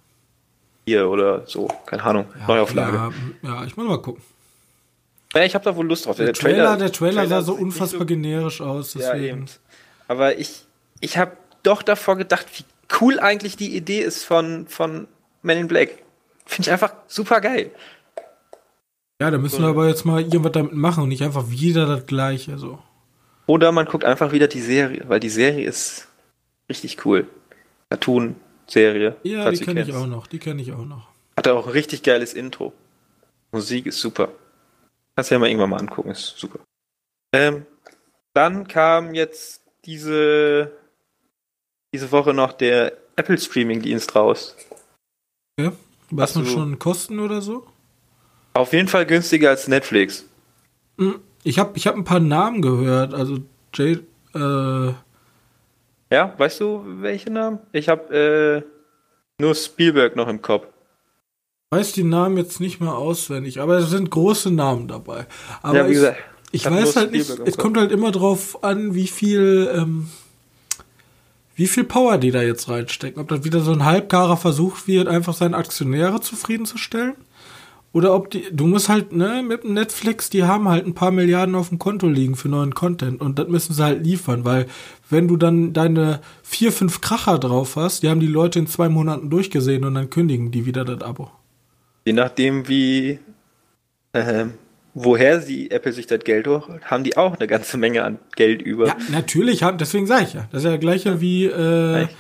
[0.86, 3.14] hier oder so, keine Ahnung, Ja, Neuauflage.
[3.42, 4.24] Ja, ja, ich muss mal gucken.
[5.34, 6.16] Ja, ich habe da wohl Lust drauf.
[6.16, 9.26] Der, Trailer, der Trailer, sah so unfassbar generisch aus, Ja, deswegen.
[9.40, 9.46] eben.
[10.08, 10.66] Aber ich,
[11.02, 12.64] ich habe doch davor gedacht, wie
[13.02, 15.08] cool eigentlich die Idee ist von, von
[15.44, 15.90] Men in Black.
[16.46, 17.72] Finde ich einfach super geil.
[19.20, 22.06] Ja, da müssen wir aber jetzt mal irgendwas damit machen und nicht einfach wieder das
[22.06, 22.58] gleiche.
[22.58, 22.80] So.
[23.48, 26.08] Oder man guckt einfach wieder die Serie, weil die Serie ist
[26.70, 27.28] richtig cool.
[27.90, 29.16] Cartoon-Serie.
[29.24, 30.28] Ja, die kenne ich auch noch.
[30.28, 31.08] Die kenne ich auch noch.
[31.36, 32.74] Hat auch ein richtig geiles Intro.
[33.52, 34.30] Musik ist super.
[35.16, 36.60] Kannst du ja mal irgendwann mal angucken, ist super.
[37.34, 37.66] Ähm,
[38.34, 40.72] dann kam jetzt diese,
[41.94, 44.56] diese Woche noch der Apple Streaming-Dienst raus.
[45.60, 45.74] Ja?
[46.12, 47.68] Was Hast man schon Kosten oder so?
[48.58, 50.26] Auf jeden Fall günstiger als Netflix.
[50.98, 53.14] Hm, Ich habe ich hab ein paar Namen gehört.
[53.14, 53.38] Also,
[53.74, 54.00] Jay,
[54.34, 54.94] äh,
[56.12, 57.60] Ja, weißt du welche Namen?
[57.72, 60.66] Ich habe äh, nur Spielberg noch im Kopf.
[61.72, 65.26] weiß die Namen jetzt nicht mehr auswendig, aber es sind große Namen dabei.
[65.62, 66.18] Aber ja, wie ich, gesagt,
[66.52, 69.70] ich hab weiß halt nicht, Spielberg im es kommt halt immer drauf an, wie viel,
[69.74, 70.10] ähm,
[71.56, 73.22] wie viel Power die da jetzt reinstecken.
[73.22, 77.16] Ob das wieder so ein halbgarer Versuch wird, einfach seine Aktionäre zufriedenzustellen.
[77.98, 81.10] Oder ob die, du musst halt, ne, mit dem Netflix, die haben halt ein paar
[81.10, 84.68] Milliarden auf dem Konto liegen für neuen Content und das müssen sie halt liefern, weil
[85.10, 88.88] wenn du dann deine vier, fünf Kracher drauf hast, die haben die Leute in zwei
[88.88, 91.32] Monaten durchgesehen und dann kündigen die wieder das Abo.
[92.06, 93.18] Je nachdem, wie
[94.14, 94.54] ähm,
[94.94, 98.62] woher sie Apple sich das Geld holt, haben die auch eine ganze Menge an Geld
[98.62, 98.90] über.
[98.90, 100.48] Ja, natürlich, haben, deswegen sage ich ja.
[100.52, 102.16] Das ist ja gleiche wie, äh, Echt?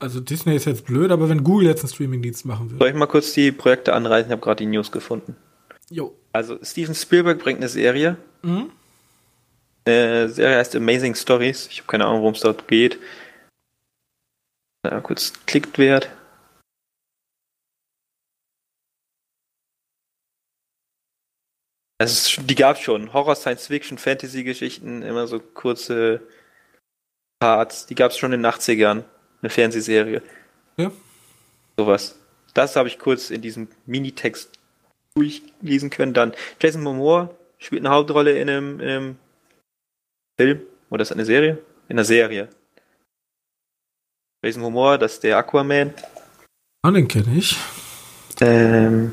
[0.00, 2.90] Also Disney ist jetzt blöd, aber wenn Google jetzt einen Streamingdienst machen Soll würde.
[2.90, 4.28] ich mal kurz die Projekte anreißen?
[4.28, 5.36] Ich habe gerade die News gefunden.
[5.90, 6.16] Jo.
[6.32, 8.16] Also Steven Spielberg bringt eine Serie.
[8.42, 8.70] Mhm.
[9.84, 11.68] Eine Serie heißt Amazing Stories.
[11.68, 12.98] Ich habe keine Ahnung, worum es dort geht.
[14.82, 16.08] Na, kurz klickt wert.
[21.98, 23.12] Also, die gab es schon.
[23.12, 26.22] Horror, Science Fiction, Fantasy-Geschichten, immer so kurze
[27.40, 27.86] Parts.
[27.86, 29.04] Die gab es schon in den 80ern.
[29.42, 30.22] Eine Fernsehserie.
[30.76, 30.90] Ja.
[31.76, 32.18] Sowas.
[32.54, 34.50] Das habe ich kurz in diesem Minitext
[35.14, 36.14] durchlesen können.
[36.14, 39.16] Dann Jason Momoa spielt eine Hauptrolle in einem, in einem
[40.38, 40.62] Film.
[40.90, 41.58] Oder ist das eine Serie?
[41.88, 42.48] In einer Serie.
[44.42, 45.94] Jason Momoa, das ist der Aquaman.
[46.82, 47.56] Ah, den kenne ich.
[48.40, 49.12] Ähm,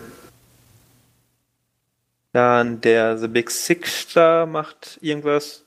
[2.31, 5.65] dann der The Big Six da macht irgendwas.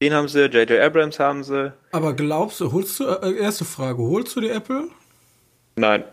[0.00, 0.80] Den haben sie, J.J.
[0.80, 1.72] Abrams haben sie.
[1.90, 4.84] Aber glaubst du, holst du, äh, erste Frage, holst du die Apple?
[5.76, 6.04] Nein.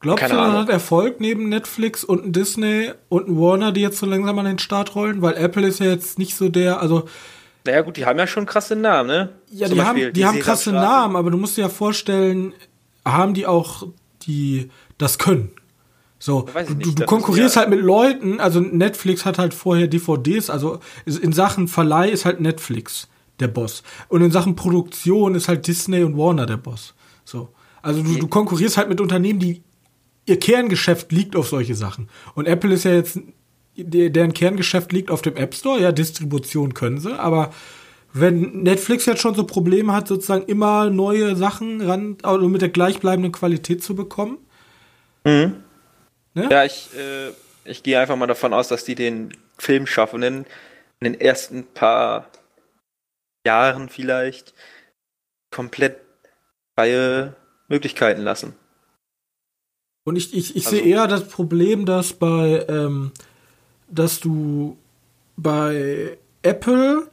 [0.00, 4.06] Glaubst Keine du, dann hat Erfolg neben Netflix und Disney und Warner, die jetzt so
[4.06, 5.20] langsam an den Start rollen?
[5.20, 7.06] Weil Apple ist ja jetzt nicht so der, also
[7.64, 9.28] Naja gut, die haben ja schon krasse Namen, ne?
[9.50, 10.72] Ja, Zum die Beispiel haben, die haben krasse.
[10.72, 12.54] Namen, aber du musst dir ja vorstellen,
[13.04, 13.86] haben die auch
[14.22, 15.50] die das können.
[16.18, 19.38] So, Weiß ich du, nicht, du das konkurrierst ja- halt mit Leuten, also Netflix hat
[19.38, 23.08] halt vorher DVDs, also in Sachen Verleih ist halt Netflix
[23.40, 23.82] der Boss.
[24.08, 26.94] Und in Sachen Produktion ist halt Disney und Warner der Boss.
[27.24, 27.50] So.
[27.82, 29.62] Also du, du konkurrierst halt mit Unternehmen, die
[30.24, 32.08] ihr Kerngeschäft liegt auf solche Sachen.
[32.34, 33.20] Und Apple ist ja jetzt,
[33.76, 37.50] der- deren Kerngeschäft liegt auf dem App Store, ja, Distribution können sie, aber
[38.14, 42.70] wenn Netflix jetzt schon so Probleme hat, sozusagen immer neue Sachen ran, also mit der
[42.70, 44.38] gleichbleibenden Qualität zu bekommen,
[45.24, 45.54] Mhm.
[46.36, 46.48] Ne?
[46.50, 47.30] Ja, ich, äh,
[47.64, 50.44] ich gehe einfach mal davon aus, dass die den Filmschaffenden
[51.00, 52.30] in den ersten paar
[53.46, 54.52] Jahren vielleicht
[55.50, 55.98] komplett
[56.78, 57.34] freie
[57.68, 58.54] Möglichkeiten lassen.
[60.04, 63.12] Und ich, ich, ich Also- sehe eher das Problem, dass bei, ähm,
[63.88, 64.76] dass du
[65.36, 67.10] bei Apple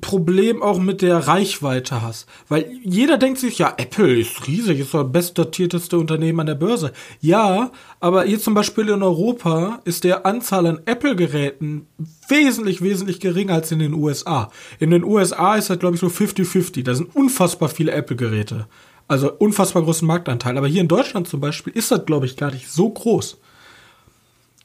[0.00, 2.26] Problem auch mit der Reichweite hast.
[2.48, 6.92] Weil jeder denkt sich, ja, Apple ist riesig, ist das bestdatierteste Unternehmen an der Börse.
[7.20, 7.70] Ja,
[8.00, 11.86] aber hier zum Beispiel in Europa ist der Anzahl an Apple-Geräten
[12.28, 14.50] wesentlich, wesentlich geringer als in den USA.
[14.78, 16.84] In den USA ist das, glaube ich, so 50-50.
[16.84, 18.66] Da sind unfassbar viele Apple-Geräte.
[19.08, 20.58] Also unfassbar großen Marktanteil.
[20.58, 23.38] Aber hier in Deutschland zum Beispiel ist das, glaube ich, gar nicht so groß.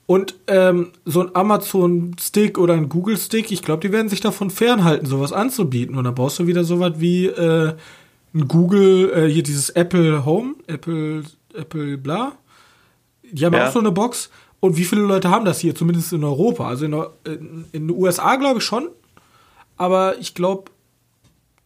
[0.05, 5.05] Und ähm, so ein Amazon-Stick oder ein Google-Stick, ich glaube, die werden sich davon fernhalten,
[5.07, 5.95] sowas anzubieten.
[5.97, 7.73] Und dann brauchst du wieder sowas wie äh,
[8.35, 11.23] ein Google, äh, hier dieses Apple Home, Apple,
[11.53, 12.33] Apple bla.
[13.23, 13.67] Die haben Ja.
[13.67, 14.29] auch so eine Box.
[14.59, 16.67] Und wie viele Leute haben das hier, zumindest in Europa?
[16.67, 16.93] Also in,
[17.25, 18.89] in, in den USA glaube ich schon.
[19.77, 20.65] Aber ich glaube,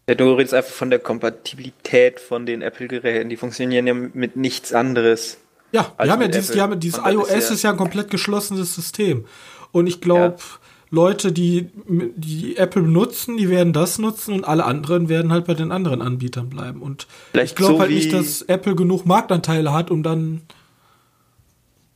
[0.09, 3.29] Ja, du redest einfach von der Kompatibilität von den Apple-Geräten.
[3.29, 5.38] Die funktionieren ja mit nichts anderes.
[5.72, 7.78] Ja, die als haben ja dieses, die haben dieses iOS ist ist ja- ja, ein
[7.78, 9.26] komplett geschlossenes System.
[9.72, 10.38] Und ich glaube,
[10.89, 15.53] Leute, die die Apple benutzen, die werden das nutzen und alle anderen werden halt bei
[15.53, 16.82] den anderen Anbietern bleiben.
[16.82, 20.41] Und Vielleicht ich glaube so halt nicht, dass Apple genug Marktanteile hat, um dann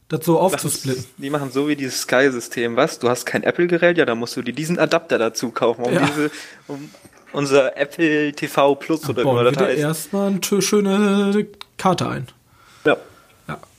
[0.10, 1.06] das so aufzusplitten.
[1.18, 3.00] Die machen so wie dieses Sky-System, was?
[3.00, 6.06] Du hast kein Apple-Gerät, ja, dann musst du dir diesen Adapter dazu kaufen, um Ja.
[6.06, 6.30] diese,
[6.68, 6.90] um
[7.32, 9.80] unser Apple TV Plus oder wie man wir das heißt.
[9.80, 11.48] erstmal eine schöne
[11.78, 12.28] Karte ein.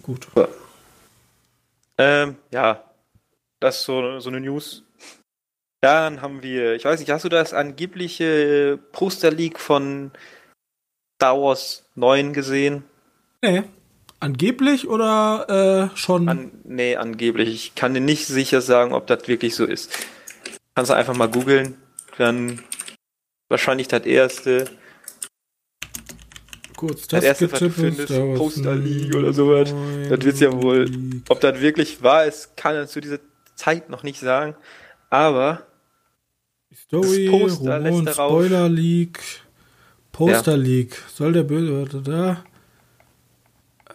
[0.02, 0.26] Gut.
[1.98, 2.84] Ähm, ja,
[3.60, 4.82] das ist so, so eine News.
[5.80, 10.12] Dann haben wir, ich weiß nicht, hast du das angebliche Poster-Leak von
[11.16, 12.84] Star Wars 9 gesehen?
[13.42, 13.64] Nee.
[14.20, 16.28] Angeblich oder äh, schon?
[16.28, 17.48] An, nee, angeblich.
[17.48, 19.92] Ich kann dir nicht sicher sagen, ob das wirklich so ist.
[20.76, 21.76] Kannst du einfach mal googeln.
[22.18, 22.62] Dann
[23.48, 24.66] wahrscheinlich das erste.
[26.86, 29.72] Kurz das erste, was du findest, Poster League oder sowas.
[30.08, 30.90] Das wird's ja wohl.
[31.28, 33.18] Ob das wirklich wahr ist, kann er zu dieser
[33.54, 34.54] Zeit noch nicht sagen.
[35.10, 35.62] Aber
[36.74, 39.20] Story, Das Poster Roman, lässt darauf- Spoiler Leak,
[40.10, 40.96] Poster Leak.
[41.14, 42.44] Soll der böse warte, da?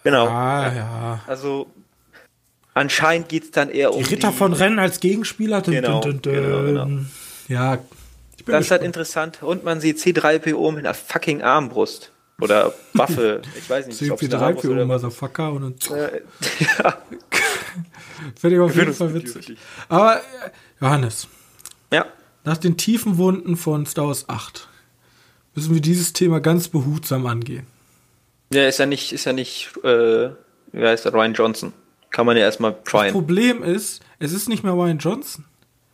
[0.03, 0.27] genau.
[0.27, 1.19] Ah, ja.
[1.27, 1.67] Also
[2.73, 5.61] anscheinend geht's dann eher um Die Ritter von Rennen als Gegenspieler.
[5.61, 6.83] Genau, dun, dun, genau, genau.
[6.85, 7.11] dun.
[7.49, 7.79] Ja.
[8.45, 9.43] Das ist halt interessant.
[9.43, 12.13] Und man sieht C3PO mit einer fucking Armbrust.
[12.41, 13.41] Oder Waffe.
[13.57, 16.21] Ich weiß nicht, ob's eine CP3 Armbrust für oder Motherfucker und dann Äh,
[16.59, 16.97] ja,
[18.39, 19.57] finde ich auf jeden Fall witzig.
[19.89, 20.21] Aber äh,
[20.79, 21.27] Johannes,
[21.91, 22.05] ja.
[22.43, 24.67] nach den tiefen Wunden von Star Wars 8
[25.55, 27.65] müssen wir dieses Thema ganz behutsam angehen.
[28.53, 30.29] Ja, ist ja nicht, ist ja nicht, äh,
[30.71, 31.73] wie heißt der, Ryan Johnson.
[32.11, 35.43] Kann man ja erstmal Das tryen, Problem ist, es ist nicht mehr Ryan Johnson.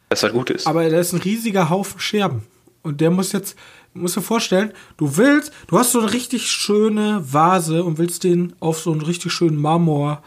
[0.10, 0.68] dass er gut ist.
[0.68, 2.44] Aber da ist ein riesiger Haufen Scherben.
[2.84, 3.58] Und der muss jetzt,
[3.94, 8.54] musst dir vorstellen, du willst, du hast so eine richtig schöne Vase und willst den
[8.60, 10.24] auf so einen richtig schönen Marmor,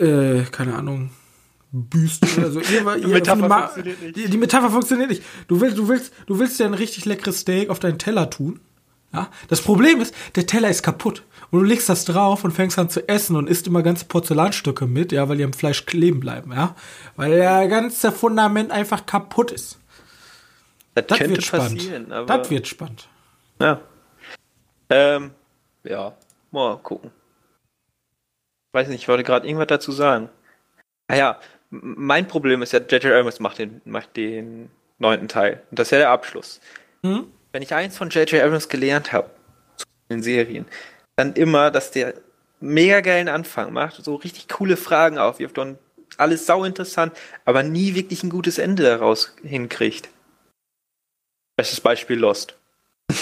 [0.00, 1.10] äh, keine Ahnung,
[1.70, 2.26] Büste.
[2.42, 4.16] Also ihr, ihr, Metapher Ma- funktioniert nicht.
[4.16, 5.22] Die, die Metapher funktioniert nicht.
[5.48, 8.60] Du willst, du willst, du willst dir ein richtig leckeres Steak auf deinen Teller tun.
[9.12, 9.28] Ja?
[9.48, 11.22] Das Problem ist, der Teller ist kaputt.
[11.50, 14.86] Und du legst das drauf und fängst an zu essen und isst immer ganze Porzellanstücke
[14.86, 16.74] mit, ja, weil die am Fleisch kleben bleiben, ja.
[17.16, 19.78] Weil der ganze Fundament einfach kaputt ist.
[20.94, 21.76] Das, Das könnte wird spannend.
[21.78, 22.26] passieren, aber.
[22.38, 23.08] Das wird spannend.
[23.60, 23.80] Ja.
[24.90, 25.30] Ähm,
[25.84, 26.14] ja,
[26.50, 27.10] mal gucken.
[28.72, 30.28] Weiß nicht, ich wollte gerade irgendwas dazu sagen.
[31.08, 31.40] Ah ja,
[31.70, 33.06] m- mein Problem ist ja, J.J.
[33.12, 35.62] Abrams macht den, macht den neunten Teil.
[35.70, 36.60] Und das ist ja der Abschluss.
[37.04, 37.26] Hm?
[37.52, 38.42] Wenn ich eins von J.J.
[38.42, 39.30] Abrams gelernt habe,
[40.08, 40.66] in den Serien,
[41.16, 42.14] dann immer, dass der
[42.60, 45.78] mega geilen Anfang macht, so richtig coole Fragen aufwirft und
[46.18, 50.08] alles sau interessant, aber nie wirklich ein gutes Ende daraus hinkriegt.
[51.56, 52.56] Bestes Beispiel Lost.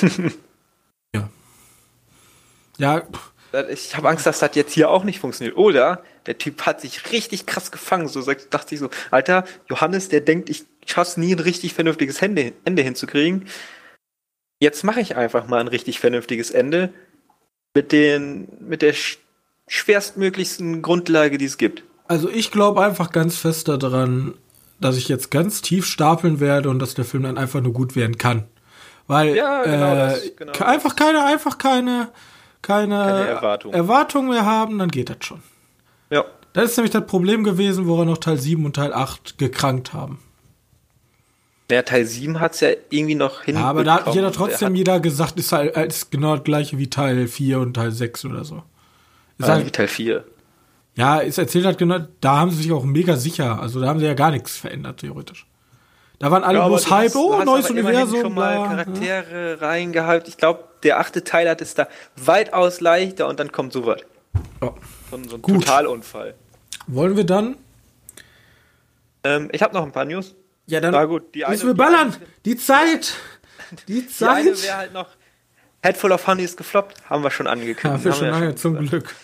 [2.79, 3.03] Ja,
[3.53, 5.57] Das- Ich habe Angst, dass das jetzt hier auch nicht funktioniert.
[5.59, 8.09] Oder der Typ hat sich richtig krass gefangen.
[8.09, 12.53] So dachte ich so, Alter, Johannes, der denkt, ich schaff's nie ein richtig vernünftiges Ende,
[12.65, 13.47] Ende hinzukriegen.
[14.61, 16.93] Jetzt mache ich einfach mal ein richtig vernünftiges Ende
[17.75, 19.19] mit den mit der sch
[19.69, 21.85] schwerstmöglichsten Grundlage, die es gibt.
[22.09, 24.35] Also ich glaube einfach ganz fest daran,
[24.81, 27.97] dass ich jetzt ganz tief stapeln werde und dass der Film dann einfach nur gut
[27.97, 28.45] werden kann.
[29.07, 32.09] Weil Ja, genau äh, das, genau einfach keine, einfach keine,
[32.63, 33.73] keine, Keine Erwartung.
[33.73, 35.43] Erwartung mehr haben, dann geht das schon.
[36.11, 36.25] Ja.
[36.53, 40.19] Das ist nämlich das Problem gewesen, woran noch Teil 7 und Teil 8 gekrankt haben.
[41.71, 43.55] Der Teil 7 hat's ja irgendwie noch hin.
[43.55, 46.91] Ja, aber da hat jeder trotzdem jeder gesagt, ist halt ist genau das gleiche wie
[46.91, 48.63] Teil 4 und Teil 6 oder so.
[49.39, 50.25] Ist Ah, halt, wie Teil 4.
[50.97, 54.01] Ja, es erzählt halt genau, da haben sie sich auch mega sicher, also da haben
[54.01, 55.47] sie ja gar nichts verändert, theoretisch.
[56.19, 58.67] Da waren alle Ja, bloß Hype, oh, neues Universum, schon mal.
[58.69, 60.29] Charaktere reingehypt.
[60.29, 64.01] Ich glaube, der achte Teil hat es da weitaus leichter und dann kommt sowas.
[64.61, 64.75] Ja.
[65.11, 65.55] So, ein- so ein Gut.
[65.65, 66.35] Totalunfall.
[66.89, 67.57] Wollen wir dann?
[69.25, 70.35] Ähm, ich habe noch ein paar News.
[70.67, 72.15] Ja, dann Na gut, die müssen wir ballern.
[72.45, 73.15] Die Zeit.
[73.89, 74.63] Die Die eine Zeit.
[74.65, 75.09] wäre halt noch
[75.83, 76.97] Headful of Honey ist gefloppt.
[77.09, 77.85] Haben wir schon angekündigt.
[77.85, 78.91] Ja, wir schon ja lange, zum gesagt.
[78.91, 79.15] Glück.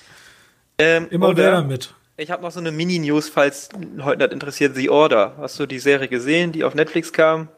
[0.79, 1.95] Ähm, Immer oder wer damit.
[2.19, 3.69] Ich habe noch so eine Mini-News, falls
[4.03, 4.75] heute das interessiert.
[4.75, 5.35] The Order.
[5.39, 7.49] Hast du die Serie gesehen, die auf Netflix kam?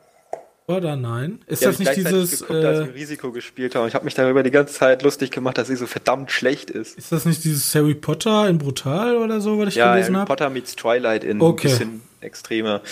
[0.66, 1.40] Oder nein?
[1.46, 3.88] Ist hab das ich nicht dieses, geguckt, als äh, wir Risiko gespielt haben.
[3.88, 6.98] Ich habe mich darüber die ganze Zeit lustig gemacht, dass sie so verdammt schlecht ist.
[6.98, 10.20] ist das nicht dieses Harry Potter in Brutal oder so, was ich Ja, gelesen Harry
[10.20, 10.28] habe?
[10.28, 11.68] Potter meets Twilight in Okay.
[11.68, 12.82] ein bisschen extremer.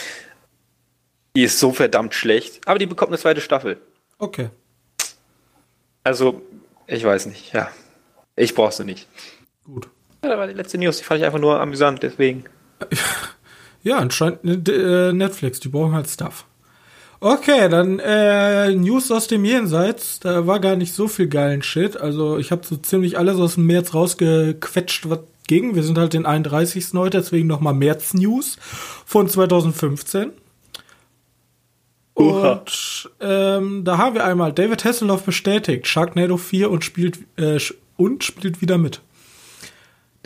[1.36, 2.66] Die ist so verdammt schlecht.
[2.66, 3.76] Aber die bekommt eine zweite Staffel.
[4.18, 4.48] Okay.
[6.02, 6.40] Also,
[6.86, 7.68] ich weiß nicht, ja.
[8.36, 9.06] Ich brauch sie nicht.
[9.64, 9.88] Gut.
[10.26, 12.44] Ja, da war die letzte News, die fand ich einfach nur amüsant, deswegen.
[13.82, 16.44] Ja, anscheinend äh, äh, Netflix, die brauchen halt Stuff.
[17.20, 20.18] Okay, dann äh, News aus dem Jenseits.
[20.18, 21.96] Da war gar nicht so viel geilen Shit.
[21.96, 25.76] Also ich habe so ziemlich alles aus dem März rausgequetscht, was ging.
[25.76, 26.94] Wir sind halt den 31.
[26.94, 28.56] heute, deswegen nochmal März-News
[29.04, 30.32] von 2015.
[32.16, 32.52] Oha.
[32.54, 37.60] Und ähm, da haben wir einmal David Hasselhoff bestätigt, Sharknado 4 und spielt äh,
[37.96, 39.00] und spielt wieder mit.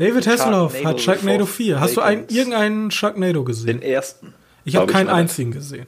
[0.01, 1.81] David Hasselhoff Sharknado hat Sharknado Before 4.
[1.81, 2.33] Hast du Awakens.
[2.35, 3.67] irgendeinen Sharknado gesehen?
[3.67, 4.35] Den ersten.
[4.65, 5.15] Ich habe keinen das.
[5.17, 5.87] einzigen gesehen.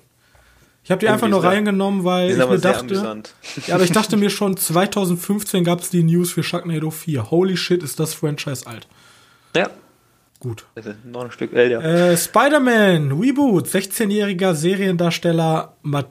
[0.84, 2.94] Ich habe die einfach nur reingenommen, weil ich mir dachte,
[3.66, 7.30] ja, aber ich dachte mir schon 2015 gab es die News für Sharknado 4.
[7.30, 8.86] Holy shit, ist das Franchise alt.
[9.56, 9.70] Ja,
[10.40, 10.66] Gut.
[11.04, 11.82] noch ein Stück älter.
[11.84, 16.04] Äh, Spider-Man Reboot, 16-jähriger Seriendarsteller Ma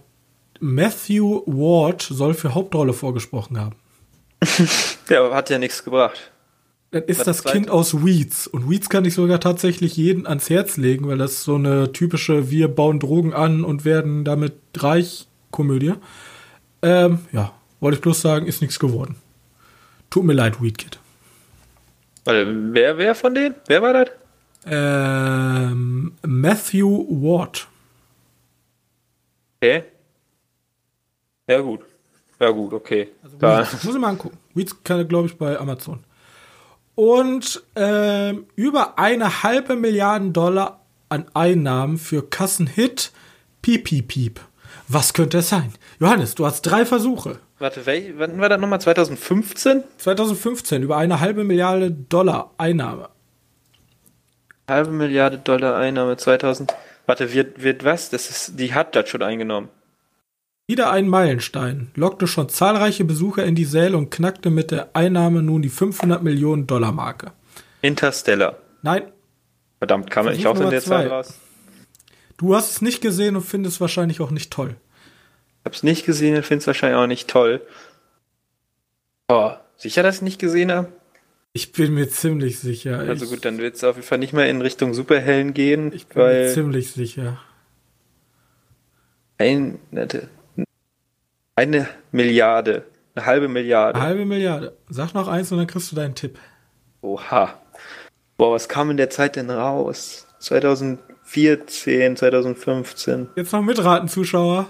[0.61, 3.75] Matthew Ward soll für Hauptrolle vorgesprochen haben.
[5.09, 6.30] Der hat ja nichts gebracht.
[6.91, 7.43] Das ist das?
[7.45, 8.47] Kind aus Weeds.
[8.47, 12.51] Und Weeds kann ich sogar tatsächlich jeden ans Herz legen, weil das so eine typische
[12.51, 15.93] Wir bauen Drogen an und werden damit reich Komödie.
[16.81, 19.15] Ähm, ja, wollte ich bloß sagen, ist nichts geworden.
[20.09, 20.99] Tut mir leid, Weed Kid.
[22.25, 23.55] Warte, wer, wer von denen?
[23.67, 24.09] Wer war das?
[24.65, 27.67] Ähm, Matthew Ward.
[29.61, 29.83] Okay.
[31.47, 31.81] Ja, gut.
[32.39, 33.09] Ja, gut, okay.
[33.23, 34.37] Also da, Weeds, muss ich mal angucken.
[34.53, 36.03] Weeds kann, glaube ich, bei Amazon.
[36.95, 43.11] Und ähm, über eine halbe Milliarden Dollar an Einnahmen für Kassenhit
[43.61, 44.39] Piep Piep Piep.
[44.87, 45.73] Was könnte es sein?
[45.99, 47.39] Johannes, du hast drei Versuche.
[47.59, 48.81] warte, welch, wann war das nochmal?
[48.81, 49.83] 2015?
[49.97, 53.09] 2015 über eine halbe Milliarde Dollar Einnahme.
[54.69, 56.73] Halbe Milliarde Dollar Einnahme 2000.
[57.05, 58.09] Warte, wird, wird was?
[58.09, 59.69] Das ist, die hat das schon eingenommen.
[60.72, 65.43] Wieder ein Meilenstein, lockte schon zahlreiche Besucher in die Säle und knackte mit der Einnahme
[65.43, 67.34] nun die 500 Millionen Dollar Marke.
[67.82, 68.55] Interstellar.
[68.82, 69.11] Nein,
[69.80, 71.13] Verdammt, kam er Versuch nicht auch in Nummer der Zeit zwei.
[71.13, 71.39] raus?
[72.38, 74.78] du hast es nicht gesehen und findest wahrscheinlich auch nicht toll.
[75.59, 77.61] Ich hab's nicht gesehen und find's wahrscheinlich auch nicht toll.
[79.28, 80.88] Oh, sicher, dass ich nicht gesehen habe?
[81.51, 82.97] Ich bin mir ziemlich sicher.
[82.97, 85.91] Also ich, gut, dann wird es auf jeden Fall nicht mehr in Richtung Superhelden gehen,
[85.93, 87.41] ich bin mir ziemlich sicher.
[89.38, 89.78] ein,
[91.55, 92.85] eine Milliarde,
[93.15, 93.99] eine halbe Milliarde.
[93.99, 94.77] Eine halbe Milliarde.
[94.89, 96.39] Sag noch eins und dann kriegst du deinen Tipp.
[97.01, 97.53] Oha.
[98.37, 100.27] Boah, was kam in der Zeit denn raus?
[100.39, 103.29] 2014, 2015.
[103.35, 104.67] Jetzt noch mitraten, Zuschauer.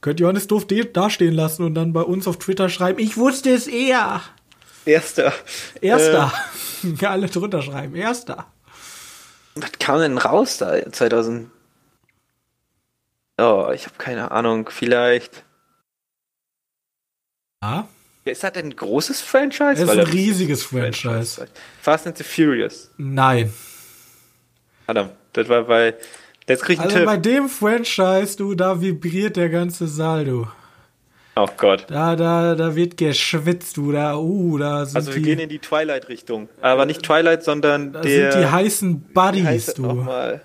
[0.00, 3.66] Könnt Johannes doof dastehen lassen und dann bei uns auf Twitter schreiben, ich wusste es
[3.66, 4.20] eher.
[4.84, 5.32] Erster.
[5.80, 6.32] Erster.
[7.02, 7.96] Alle drunter schreiben.
[7.96, 8.46] Erster.
[9.56, 11.50] Äh, was kam denn raus da 2000?
[13.38, 14.68] Oh, ich habe keine Ahnung.
[14.70, 15.44] Vielleicht.
[17.62, 17.88] Ja,
[18.24, 19.72] Ist das denn ein großes Franchise?
[19.72, 21.48] es ist ein riesiges Franchise.
[21.80, 22.90] Fast and the Furious.
[22.98, 23.52] Nein.
[24.86, 25.94] Adam, das war bei.
[26.46, 27.22] Jetzt krieg ich einen Also bei Tipp.
[27.24, 30.46] dem Franchise, du, da vibriert der ganze Saal, du.
[31.36, 31.86] Oh Gott.
[31.88, 35.48] Da, da, da wird geschwitzt, du, da, uh, da sind Also wir die, gehen in
[35.48, 36.48] die Twilight-Richtung.
[36.62, 38.32] Aber nicht Twilight, sondern da der.
[38.32, 39.82] sind die heißen Buddies, heißt das du.
[39.82, 40.42] nochmal?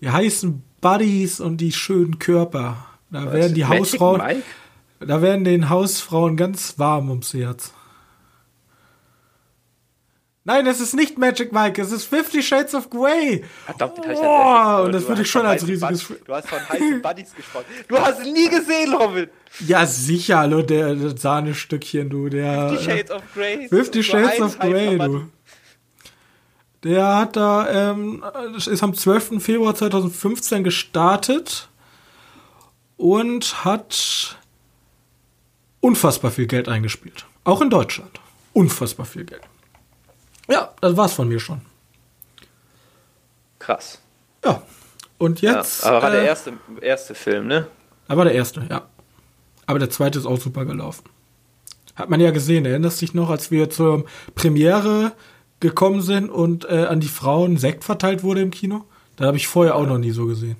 [0.00, 2.76] Die heißen Buddies und die schönen Körper.
[3.10, 4.42] Da werden die Magic Hausfrauen, Mike?
[5.00, 7.72] Da werden den Hausfrauen ganz warm ums Herz.
[10.46, 13.42] Nein, es ist nicht Magic Mike, es ist Fifty Shades of Grey.
[13.64, 14.84] Verdammt, den hab ich gehört.
[14.86, 17.64] und das Du würde ich schon als riesiges Buddies- Du hast von heißen Buddies gesprochen.
[17.88, 19.28] Du hast ihn nie gesehen, Robin.
[19.60, 22.68] Ja, sicher, hallo, der, der Sahnestückchen, du, der.
[22.68, 23.68] Fifty Shades of Grey.
[23.70, 25.30] Fifty Shades of Grey, du.
[26.82, 28.22] Der hat da, ähm,
[28.52, 29.40] das ist am 12.
[29.42, 31.70] Februar 2015 gestartet
[32.98, 34.36] und hat
[35.84, 37.26] unfassbar viel Geld eingespielt.
[37.44, 38.18] Auch in Deutschland.
[38.54, 39.42] Unfassbar viel Geld.
[40.48, 41.60] Ja, das war's von mir schon.
[43.58, 44.00] Krass.
[44.42, 44.62] Ja.
[45.18, 45.84] Und Ja, jetzt.
[45.84, 47.66] aber war der äh, erste, erste Film, ne?
[48.08, 48.88] Aber der erste, ja.
[49.66, 51.04] Aber der zweite ist auch super gelaufen.
[51.96, 55.12] Hat man ja gesehen, erinnerst dich noch, als wir zur Premiere
[55.60, 58.84] gekommen sind und äh, an die Frauen Sekt verteilt wurde im Kino?
[59.16, 60.56] Da habe ich vorher auch noch nie so gesehen.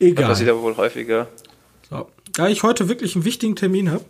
[0.00, 0.28] Egal.
[0.28, 1.28] Das sieht aber wohl häufiger.
[1.88, 2.08] So.
[2.32, 4.04] Da ich heute wirklich einen wichtigen Termin habe,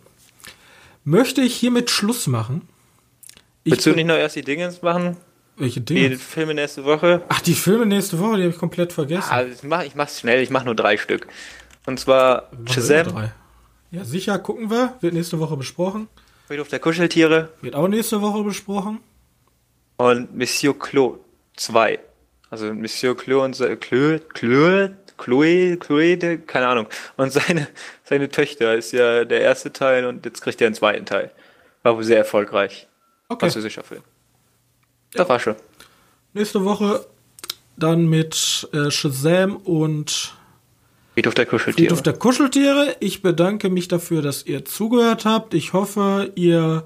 [1.04, 2.62] möchte ich hiermit Schluss machen.
[3.62, 5.16] Ich Willst du nicht noch erst die Dingens machen?
[5.56, 6.16] welche Die Dinge?
[6.16, 7.22] Filme nächste Woche?
[7.28, 9.28] Ach, die Filme nächste Woche, die habe ich komplett vergessen.
[9.30, 11.28] Ah, ich, mach, ich mach's schnell, ich mach nur drei Stück.
[11.86, 13.30] Und zwar Shazam.
[13.92, 14.94] Ja, sicher, gucken wir.
[15.00, 16.08] Wird nächste Woche besprochen.
[16.48, 18.98] Friedhof der Kuscheltiere Wird auch nächste Woche besprochen.
[19.96, 21.20] und Monsieur Claude
[21.56, 22.00] 2.
[22.50, 26.86] Also Monsieur Claude und Claude, Claude, Chloe, Chloe, keine Ahnung.
[27.16, 27.68] Und seine,
[28.04, 31.30] seine Töchter ist ja der erste Teil und jetzt kriegt er einen zweiten Teil.
[31.82, 32.88] War wohl sehr erfolgreich.
[33.28, 33.40] Okay.
[33.40, 34.02] Französischer Film.
[35.12, 35.56] Das war schon.
[36.32, 37.06] Nächste Woche
[37.76, 40.34] dann mit äh, Shazam und
[41.14, 41.88] Friedhof der Kuscheltiere.
[41.88, 42.96] Friedhof der Kuscheltiere.
[42.98, 45.54] Ich bedanke mich dafür, dass ihr zugehört habt.
[45.54, 46.84] Ich hoffe, ihr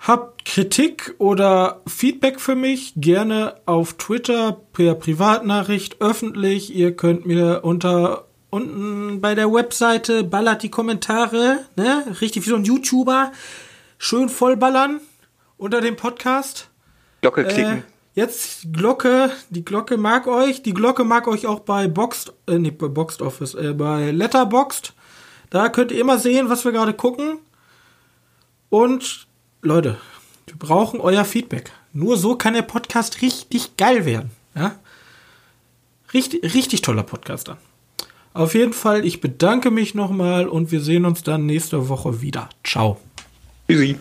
[0.00, 2.94] habt Kritik oder Feedback für mich.
[2.96, 6.74] Gerne auf Twitter per Privatnachricht öffentlich.
[6.74, 12.04] Ihr könnt mir unter unten bei der Webseite ballert die Kommentare, ne?
[12.20, 13.30] Richtig wie so ein YouTuber.
[13.98, 15.00] Schön vollballern
[15.56, 16.68] unter dem Podcast.
[17.20, 17.82] Glocke Äh, klicken.
[18.14, 20.62] jetzt Glocke, die Glocke mag euch.
[20.62, 24.94] Die Glocke mag euch auch bei Boxed, äh, nicht bei Boxed Office, äh, bei Letterboxd.
[25.50, 27.38] Da könnt ihr immer sehen, was wir gerade gucken.
[28.70, 29.26] Und
[29.62, 29.98] Leute,
[30.46, 31.70] wir brauchen euer Feedback.
[31.92, 34.30] Nur so kann der Podcast richtig geil werden.
[34.54, 34.76] Ja?
[36.14, 37.58] Richtig, richtig toller Podcast dann.
[38.32, 42.48] Auf jeden Fall, ich bedanke mich nochmal und wir sehen uns dann nächste Woche wieder.
[42.64, 42.98] Ciao.
[43.68, 43.98] Tschüssi.